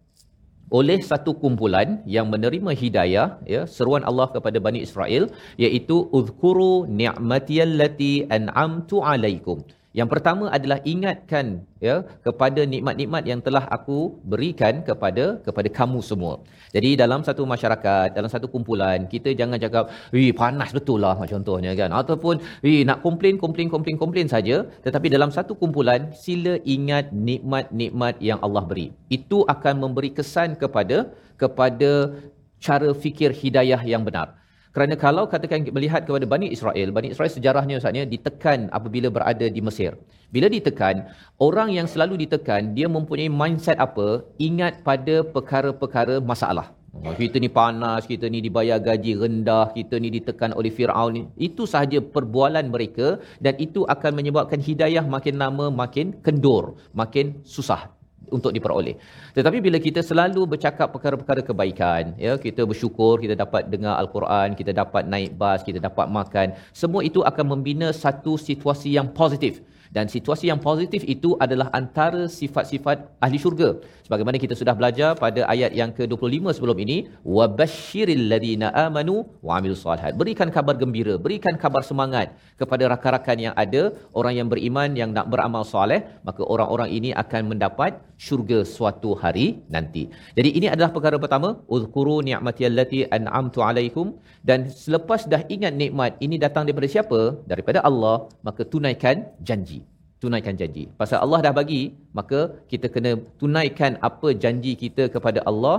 oleh 0.72 0.98
satu 1.04 1.36
kumpulan 1.36 2.00
yang 2.08 2.26
menerima 2.32 2.72
hidayah 2.72 3.28
ya 3.44 3.62
seruan 3.68 4.00
Allah 4.08 4.32
kepada 4.32 4.56
Bani 4.56 4.80
Israel 4.80 5.28
iaitu 5.60 6.08
uzkuru 6.18 6.88
ni'matiyallati 6.88 8.32
an'amtu 8.32 9.04
alaikum 9.04 9.60
yang 9.98 10.08
pertama 10.12 10.48
adalah 10.56 10.80
ingatkan 10.92 11.68
ya 11.86 12.00
kepada 12.26 12.64
nikmat-nikmat 12.72 13.22
yang 13.30 13.40
telah 13.46 13.64
aku 13.76 14.16
berikan 14.32 14.80
kepada 14.88 15.24
kepada 15.46 15.68
kamu 15.68 16.00
semua. 16.00 16.40
Jadi 16.72 16.96
dalam 16.96 17.20
satu 17.20 17.44
masyarakat, 17.44 18.16
dalam 18.16 18.30
satu 18.32 18.48
kumpulan, 18.48 19.04
kita 19.04 19.36
jangan 19.40 19.60
cakap, 19.64 19.92
"Ih, 20.16 20.32
panas 20.32 20.72
betul 20.72 21.04
lah," 21.04 21.12
macam 21.20 21.44
contohnya 21.44 21.72
kan. 21.76 21.92
Ataupun, 21.92 22.40
"Ih, 22.64 22.80
nak 22.88 23.04
komplain, 23.04 23.36
komplain, 23.36 23.68
komplain, 23.74 23.96
komplain 24.00 24.28
saja." 24.32 24.64
Tetapi 24.86 25.12
dalam 25.12 25.28
satu 25.28 25.52
kumpulan, 25.52 26.08
sila 26.16 26.56
ingat 26.64 27.12
nikmat-nikmat 27.12 28.16
yang 28.24 28.40
Allah 28.40 28.64
beri. 28.64 28.86
Itu 29.18 29.44
akan 29.44 29.74
memberi 29.84 30.10
kesan 30.16 30.56
kepada 30.56 31.12
kepada 31.36 32.16
cara 32.62 32.88
fikir 32.94 33.34
hidayah 33.34 33.82
yang 33.84 34.06
benar. 34.08 34.41
Kerana 34.72 34.94
kalau 34.96 35.24
katakan 35.32 35.68
melihat 35.76 36.02
kepada 36.08 36.24
Bani 36.24 36.48
Israel, 36.56 36.88
Bani 36.96 37.08
Israel 37.12 37.28
sejarahnya 37.28 37.76
Ustaznya 37.76 38.04
ditekan 38.08 38.72
apabila 38.72 39.08
berada 39.16 39.46
di 39.56 39.60
Mesir. 39.60 39.92
Bila 40.34 40.48
ditekan, 40.48 41.12
orang 41.46 41.68
yang 41.76 41.84
selalu 41.84 42.24
ditekan, 42.24 42.72
dia 42.76 42.88
mempunyai 42.88 43.28
mindset 43.28 43.76
apa? 43.76 44.24
Ingat 44.48 44.80
pada 44.80 45.20
perkara-perkara 45.34 46.24
masalah. 46.24 46.72
Oh, 47.04 47.12
kita 47.20 47.36
ni 47.40 47.48
panas, 47.52 48.08
kita 48.08 48.32
ni 48.32 48.40
dibayar 48.46 48.80
gaji 48.80 49.12
rendah, 49.20 49.76
kita 49.76 50.00
ni 50.00 50.08
ditekan 50.16 50.56
oleh 50.56 50.72
Fir'aun. 50.72 51.28
Itu 51.36 51.68
sahaja 51.68 52.00
perbualan 52.00 52.68
mereka 52.72 53.20
dan 53.44 53.56
itu 53.66 53.84
akan 53.94 54.12
menyebabkan 54.16 54.60
hidayah 54.60 55.04
makin 55.04 55.36
lama 55.36 55.68
makin 55.68 56.16
kendur, 56.24 56.80
makin 56.96 57.40
susah 57.44 57.92
untuk 58.28 58.54
diperoleh. 58.54 58.94
Tetapi 59.34 59.58
bila 59.58 59.80
kita 59.80 60.04
selalu 60.04 60.44
bercakap 60.44 60.92
perkara-perkara 60.92 61.40
kebaikan, 61.42 62.14
ya, 62.20 62.38
kita 62.38 62.62
bersyukur 62.68 63.18
kita 63.18 63.34
dapat 63.34 63.66
dengar 63.72 63.98
al-Quran, 63.98 64.54
kita 64.54 64.70
dapat 64.70 65.08
naik 65.08 65.34
bas, 65.34 65.64
kita 65.64 65.80
dapat 65.80 66.06
makan, 66.06 66.54
semua 66.70 67.02
itu 67.02 67.24
akan 67.24 67.58
membina 67.58 67.90
satu 67.90 68.36
situasi 68.36 68.94
yang 68.94 69.10
positif 69.10 69.64
dan 69.96 70.06
situasi 70.14 70.48
yang 70.50 70.60
positif 70.68 71.02
itu 71.14 71.30
adalah 71.44 71.68
antara 71.78 72.22
sifat-sifat 72.38 72.96
ahli 73.24 73.38
syurga. 73.44 73.70
Sebagaimana 74.06 74.36
kita 74.44 74.54
sudah 74.60 74.74
belajar 74.78 75.10
pada 75.24 75.40
ayat 75.54 75.72
yang 75.80 75.90
ke-25 75.98 76.56
sebelum 76.56 76.78
ini 76.84 76.96
wabashshiril 77.36 78.24
ladina 78.32 78.68
amanu 78.84 79.16
wa 79.46 79.52
amilus 79.58 79.84
solihat 79.84 80.16
berikan 80.20 80.48
kabar 80.56 80.74
gembira 80.80 81.14
berikan 81.26 81.54
kabar 81.64 81.82
semangat 81.90 82.32
kepada 82.60 82.88
rakan-rakan 82.92 83.38
yang 83.46 83.54
ada 83.64 83.82
orang 84.20 84.34
yang 84.38 84.48
beriman 84.52 84.90
yang 85.00 85.12
nak 85.16 85.28
beramal 85.32 85.64
soleh 85.74 86.00
maka 86.28 86.42
orang-orang 86.54 86.88
ini 86.98 87.12
akan 87.22 87.52
mendapat 87.52 88.00
syurga 88.26 88.58
suatu 88.74 89.12
hari 89.22 89.46
nanti. 89.76 90.08
Jadi 90.38 90.50
ini 90.58 90.66
adalah 90.72 90.90
perkara 90.96 91.16
pertama 91.24 91.48
uzkuru 91.76 92.16
ni'mati 92.28 92.62
allati 92.70 93.00
an'amtu 93.16 93.60
alaikum. 93.68 94.06
Dan 94.48 94.60
selepas 94.84 95.26
dah 95.32 95.42
ingat 95.54 95.74
nikmat 95.82 96.18
ini 96.26 96.36
datang 96.44 96.66
daripada 96.66 96.88
siapa? 96.94 97.20
Daripada 97.52 97.78
Allah 97.88 98.16
maka 98.46 98.62
tunaikan 98.72 99.26
janji 99.48 99.81
tunaikan 100.22 100.54
janji. 100.60 100.84
Pasal 101.00 101.18
Allah 101.24 101.38
dah 101.46 101.54
bagi, 101.60 101.82
maka 102.18 102.40
kita 102.72 102.86
kena 102.94 103.12
tunaikan 103.40 103.98
apa 104.08 104.28
janji 104.44 104.72
kita 104.82 105.06
kepada 105.14 105.42
Allah. 105.50 105.76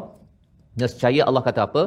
Nescaya 0.81 1.21
Allah 1.29 1.43
kata 1.47 1.61
apa? 1.69 1.83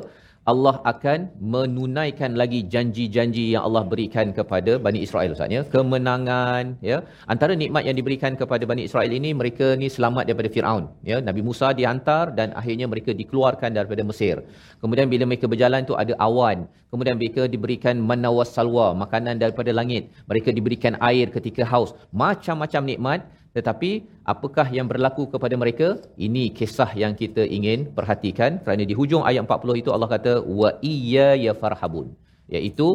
Allah 0.52 0.74
akan 0.90 1.18
menunaikan 1.54 2.38
lagi 2.40 2.60
janji-janji 2.72 3.44
yang 3.54 3.62
Allah 3.66 3.82
berikan 3.92 4.26
kepada 4.36 4.72
Bani 4.84 5.02
Israel 5.06 5.34
Ustaznya. 5.34 5.62
Kemenangan, 5.74 6.78
ya. 6.90 6.98
Antara 7.32 7.52
nikmat 7.62 7.82
yang 7.88 7.96
diberikan 7.98 8.38
kepada 8.40 8.62
Bani 8.70 8.86
Israel 8.88 9.10
ini, 9.10 9.34
mereka 9.40 9.74
ni 9.80 9.90
selamat 9.96 10.30
daripada 10.30 10.50
Fir'aun. 10.56 10.84
Ya. 11.10 11.18
Nabi 11.28 11.42
Musa 11.48 11.74
dihantar 11.74 12.24
dan 12.38 12.54
akhirnya 12.60 12.86
mereka 12.92 13.10
dikeluarkan 13.10 13.74
daripada 13.78 14.06
Mesir. 14.10 14.46
Kemudian 14.78 15.10
bila 15.10 15.26
mereka 15.26 15.50
berjalan 15.50 15.82
tu 15.82 15.98
ada 15.98 16.14
awan. 16.28 16.70
Kemudian 16.94 17.18
mereka 17.18 17.50
diberikan 17.50 17.98
manawas 17.98 18.54
salwa, 18.54 18.94
makanan 18.94 19.42
daripada 19.42 19.74
langit. 19.74 20.14
Mereka 20.30 20.54
diberikan 20.54 20.94
air 21.02 21.26
ketika 21.34 21.66
haus. 21.66 21.90
Macam-macam 22.14 22.82
nikmat 22.86 23.20
tetapi 23.56 23.90
apakah 24.32 24.66
yang 24.76 24.86
berlaku 24.92 25.24
kepada 25.34 25.54
mereka? 25.62 25.88
Ini 26.26 26.44
kisah 26.58 26.90
yang 27.02 27.12
kita 27.22 27.42
ingin 27.56 27.80
perhatikan 27.98 28.60
kerana 28.64 28.84
di 28.90 28.94
hujung 29.00 29.22
ayat 29.30 29.42
40 29.48 29.82
itu 29.82 29.90
Allah 29.94 30.10
kata 30.14 30.32
wa 30.60 30.70
iyya 30.92 31.28
ya 31.46 31.52
farhabun 31.62 32.08
iaitu 32.54 32.88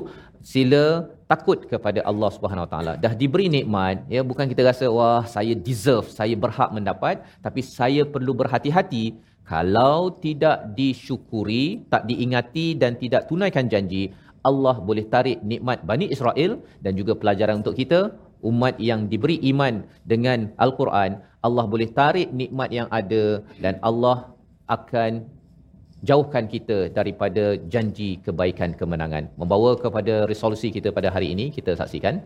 sila 0.51 0.83
takut 1.31 1.59
kepada 1.71 1.99
Allah 2.11 2.29
Subhanahu 2.35 2.65
Wa 2.65 2.71
Taala. 2.73 2.93
Dah 3.03 3.13
diberi 3.21 3.47
nikmat, 3.57 3.97
ya 4.15 4.21
bukan 4.29 4.45
kita 4.51 4.61
rasa 4.69 4.85
wah 4.97 5.23
saya 5.35 5.53
deserve, 5.67 6.07
saya 6.19 6.35
berhak 6.43 6.69
mendapat, 6.77 7.15
tapi 7.45 7.61
saya 7.77 8.03
perlu 8.13 8.33
berhati-hati 8.41 9.05
kalau 9.53 10.15
tidak 10.25 10.57
disyukuri, 10.79 11.65
tak 11.93 12.03
diingati 12.09 12.67
dan 12.81 12.95
tidak 13.01 13.27
tunaikan 13.29 13.67
janji, 13.73 14.03
Allah 14.49 14.75
boleh 14.89 15.05
tarik 15.13 15.39
nikmat 15.51 15.79
Bani 15.89 16.05
Israel 16.15 16.51
dan 16.83 16.93
juga 16.99 17.13
pelajaran 17.21 17.61
untuk 17.61 17.75
kita 17.81 17.99
umat 18.41 18.75
yang 18.81 19.05
diberi 19.11 19.37
iman 19.53 19.85
dengan 20.05 20.49
Al-Quran, 20.57 21.21
Allah 21.41 21.65
boleh 21.65 21.89
tarik 21.89 22.29
nikmat 22.33 22.69
yang 22.69 22.87
ada 22.93 23.41
dan 23.63 23.77
Allah 23.81 24.33
akan 24.69 25.25
jauhkan 26.01 26.49
kita 26.49 26.89
daripada 26.97 27.57
janji 27.73 28.17
kebaikan 28.25 28.73
kemenangan. 28.73 29.29
Membawa 29.37 29.77
kepada 29.77 30.25
resolusi 30.25 30.73
kita 30.73 30.89
pada 30.89 31.13
hari 31.13 31.33
ini, 31.33 31.53
kita 31.53 31.77
saksikan. 31.77 32.25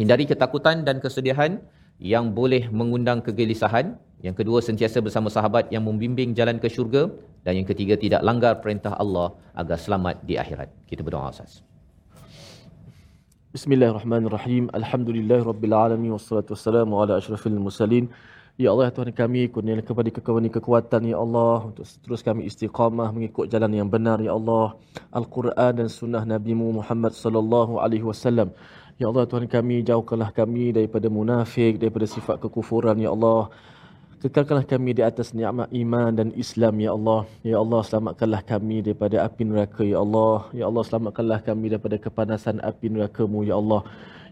Hindari 0.00 0.24
ketakutan 0.28 0.84
dan 0.84 1.00
kesedihan 1.00 1.60
yang 1.98 2.34
boleh 2.36 2.68
mengundang 2.68 3.24
kegelisahan. 3.24 3.96
Yang 4.24 4.44
kedua, 4.44 4.58
sentiasa 4.64 4.98
bersama 5.04 5.28
sahabat 5.28 5.68
yang 5.74 5.84
membimbing 5.84 6.32
jalan 6.36 6.56
ke 6.60 6.68
syurga. 6.68 7.08
Dan 7.44 7.60
yang 7.60 7.68
ketiga, 7.68 7.94
tidak 7.96 8.24
langgar 8.24 8.60
perintah 8.64 8.96
Allah 8.96 9.36
agar 9.52 9.76
selamat 9.76 10.24
di 10.24 10.40
akhirat. 10.40 10.68
Kita 10.88 11.04
berdoa 11.04 11.28
asas. 11.28 11.73
Bismillahirrahmanirrahim. 13.54 14.66
Rabbil 14.74 15.74
Alamin. 15.78 16.10
Wassalatu 16.10 16.58
wassalamu 16.58 16.98
ala 16.98 17.22
ashrafil 17.22 17.54
mursalin. 17.54 18.10
Ya 18.58 18.74
Allah, 18.74 18.90
ya 18.90 18.98
Tuhan 18.98 19.14
kami, 19.14 19.46
kurniakan 19.46 19.86
kepada 19.86 20.10
kami 20.10 20.50
kekuatan, 20.50 21.06
Ya 21.06 21.22
Allah, 21.22 21.70
untuk 21.70 21.86
terus 21.86 22.18
kami 22.18 22.50
istiqamah 22.50 23.14
mengikut 23.14 23.46
jalan 23.46 23.70
yang 23.70 23.86
benar, 23.86 24.18
Ya 24.18 24.34
Allah. 24.34 24.74
Al-Quran 25.14 25.70
dan 25.70 25.86
sunnah 25.86 26.26
Nabi 26.26 26.50
Muhammad 26.50 27.14
sallallahu 27.14 27.78
alaihi 27.78 28.02
wasallam. 28.02 28.50
Ya 28.98 29.06
Allah, 29.06 29.22
Tuhan 29.22 29.46
kami, 29.46 29.86
jauhkanlah 29.86 30.34
kami 30.34 30.74
daripada 30.74 31.06
munafik, 31.06 31.78
daripada 31.78 32.10
sifat 32.10 32.42
kekufuran, 32.42 32.98
Ya 32.98 33.14
Allah. 33.14 33.54
Kekalkanlah 34.24 34.64
kami 34.64 34.96
di 34.96 35.04
atas 35.04 35.36
ni'mat 35.36 35.68
iman 35.68 36.08
dan 36.16 36.32
Islam, 36.32 36.80
Ya 36.80 36.96
Allah. 36.96 37.28
Ya 37.44 37.60
Allah, 37.60 37.84
selamatkanlah 37.84 38.40
kami 38.40 38.80
daripada 38.80 39.20
api 39.20 39.44
neraka, 39.44 39.84
Ya 39.84 40.00
Allah. 40.00 40.48
Ya 40.56 40.64
Allah, 40.64 40.80
selamatkanlah 40.80 41.44
kami 41.44 41.68
daripada 41.68 42.00
kepanasan 42.00 42.56
api 42.64 42.88
neraka-Mu, 42.88 43.44
Ya 43.44 43.60
Allah. 43.60 43.84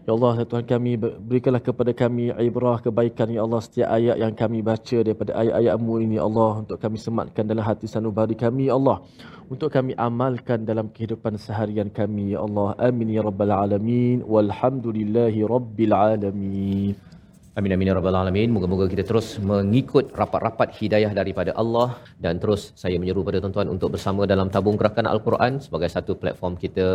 Ya 0.09 0.17
Allah, 0.17 0.33
ya 0.41 0.45
Tuhan 0.49 0.65
kami, 0.65 0.97
berikanlah 0.97 1.61
kepada 1.61 1.93
kami 1.93 2.33
ibrah 2.41 2.81
kebaikan, 2.81 3.29
Ya 3.37 3.45
Allah, 3.45 3.61
setiap 3.61 3.93
ayat 3.93 4.17
yang 4.17 4.33
kami 4.33 4.65
baca 4.65 4.97
daripada 5.05 5.31
ayat-ayat-Mu 5.37 5.93
ini, 6.01 6.17
Ya 6.17 6.25
Allah, 6.25 6.51
untuk 6.65 6.77
kami 6.81 6.97
sematkan 6.97 7.45
dalam 7.45 7.61
hati 7.61 7.85
sanubari 7.85 8.33
kami, 8.33 8.73
Ya 8.73 8.75
Allah, 8.81 8.97
untuk 9.45 9.69
kami 9.69 9.93
amalkan 9.93 10.65
dalam 10.65 10.89
kehidupan 10.89 11.37
seharian 11.37 11.93
kami, 11.93 12.33
Ya 12.33 12.41
Allah. 12.41 12.73
Amin, 12.81 13.13
Ya 13.13 13.21
Rabbal 13.21 13.53
Alamin, 13.53 14.25
walhamdulillahi 14.25 15.45
Rabbil 15.45 15.93
Alamin. 15.93 17.12
Amin 17.59 17.73
amin 17.73 17.89
ya 17.89 17.93
rabbal 17.95 18.15
alamin. 18.19 18.49
Moga-moga 18.53 18.85
kita 18.91 19.03
terus 19.09 19.27
mengikut 19.49 20.05
rapat-rapat 20.19 20.69
hidayah 20.77 21.11
daripada 21.17 21.51
Allah 21.61 21.89
dan 22.23 22.41
terus 22.41 22.61
saya 22.81 22.97
menyeru 23.01 23.21
pada 23.27 23.37
tuan-tuan 23.43 23.69
untuk 23.73 23.89
bersama 23.95 24.25
dalam 24.31 24.47
tabung 24.55 24.77
gerakan 24.79 25.05
Al-Quran 25.11 25.61
sebagai 25.65 25.89
satu 25.95 26.17
platform 26.21 26.53
kita 26.63 26.87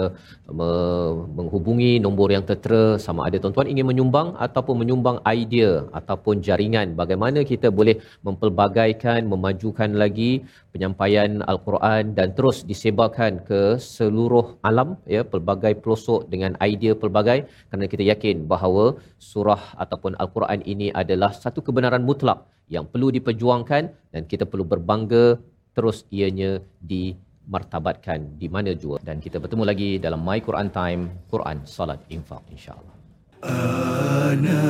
me- 0.58 1.14
menghubungi 1.38 1.92
nombor 2.06 2.34
yang 2.34 2.42
tertera 2.48 2.82
sama 3.04 3.20
ada 3.28 3.38
tuan-tuan 3.42 3.70
ingin 3.72 3.86
menyumbang 3.90 4.34
ataupun 4.46 4.82
menyumbang 4.82 5.20
idea 5.30 5.70
ataupun 6.00 6.42
jaringan 6.48 6.98
bagaimana 7.02 7.46
kita 7.52 7.70
boleh 7.78 7.96
mempelbagaikan 8.26 9.30
memajukan 9.34 9.94
lagi 10.02 10.32
penyampaian 10.74 11.38
Al-Quran 11.52 12.18
dan 12.18 12.34
terus 12.34 12.58
disebarkan 12.72 13.46
ke 13.46 13.62
seluruh 13.94 14.46
alam 14.70 14.98
ya 15.14 15.22
pelbagai 15.22 15.74
pelosok 15.84 16.26
dengan 16.34 16.58
idea 16.70 16.98
pelbagai 16.98 17.38
kerana 17.70 17.86
kita 17.94 18.02
yakin 18.10 18.36
bahawa 18.52 18.86
surah 19.30 19.62
ataupun 19.86 20.18
Al-Quran 20.18 20.47
Al-Quran 20.48 20.64
ini 20.64 20.88
adalah 20.88 21.36
satu 21.36 21.60
kebenaran 21.60 22.00
mutlak 22.08 22.48
yang 22.72 22.88
perlu 22.88 23.12
diperjuangkan 23.12 23.82
dan 24.12 24.22
kita 24.24 24.48
perlu 24.48 24.64
berbangga 24.64 25.36
terus 25.76 26.08
ianya 26.08 26.64
dimartabatkan 26.80 28.40
di 28.40 28.48
mana 28.48 28.72
jua. 28.72 28.96
Dan 29.04 29.20
kita 29.20 29.36
bertemu 29.44 29.64
lagi 29.68 30.00
dalam 30.00 30.24
My 30.24 30.40
Quran 30.40 30.72
Time 30.72 31.28
Quran 31.28 31.68
Salat 31.68 32.00
Infaq 32.08 32.40
insyaallah. 32.48 32.96
Ana 33.44 34.64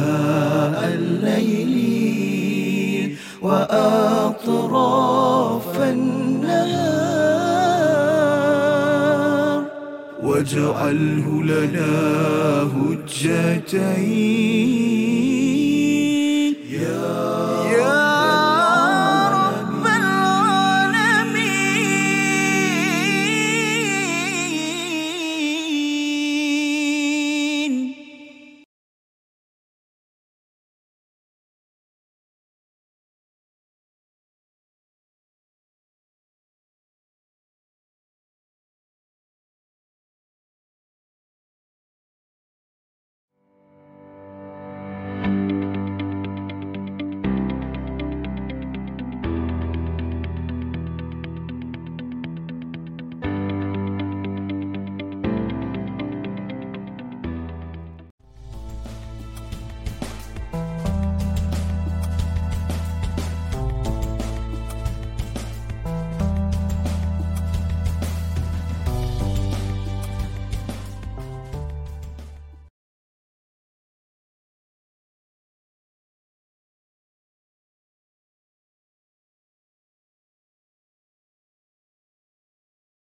al-layli 0.82 1.94
wa 3.38 3.62
atrafan 4.26 6.02
nahar. 6.42 7.78
Waj'alhu 10.18 11.46
lana 11.46 11.94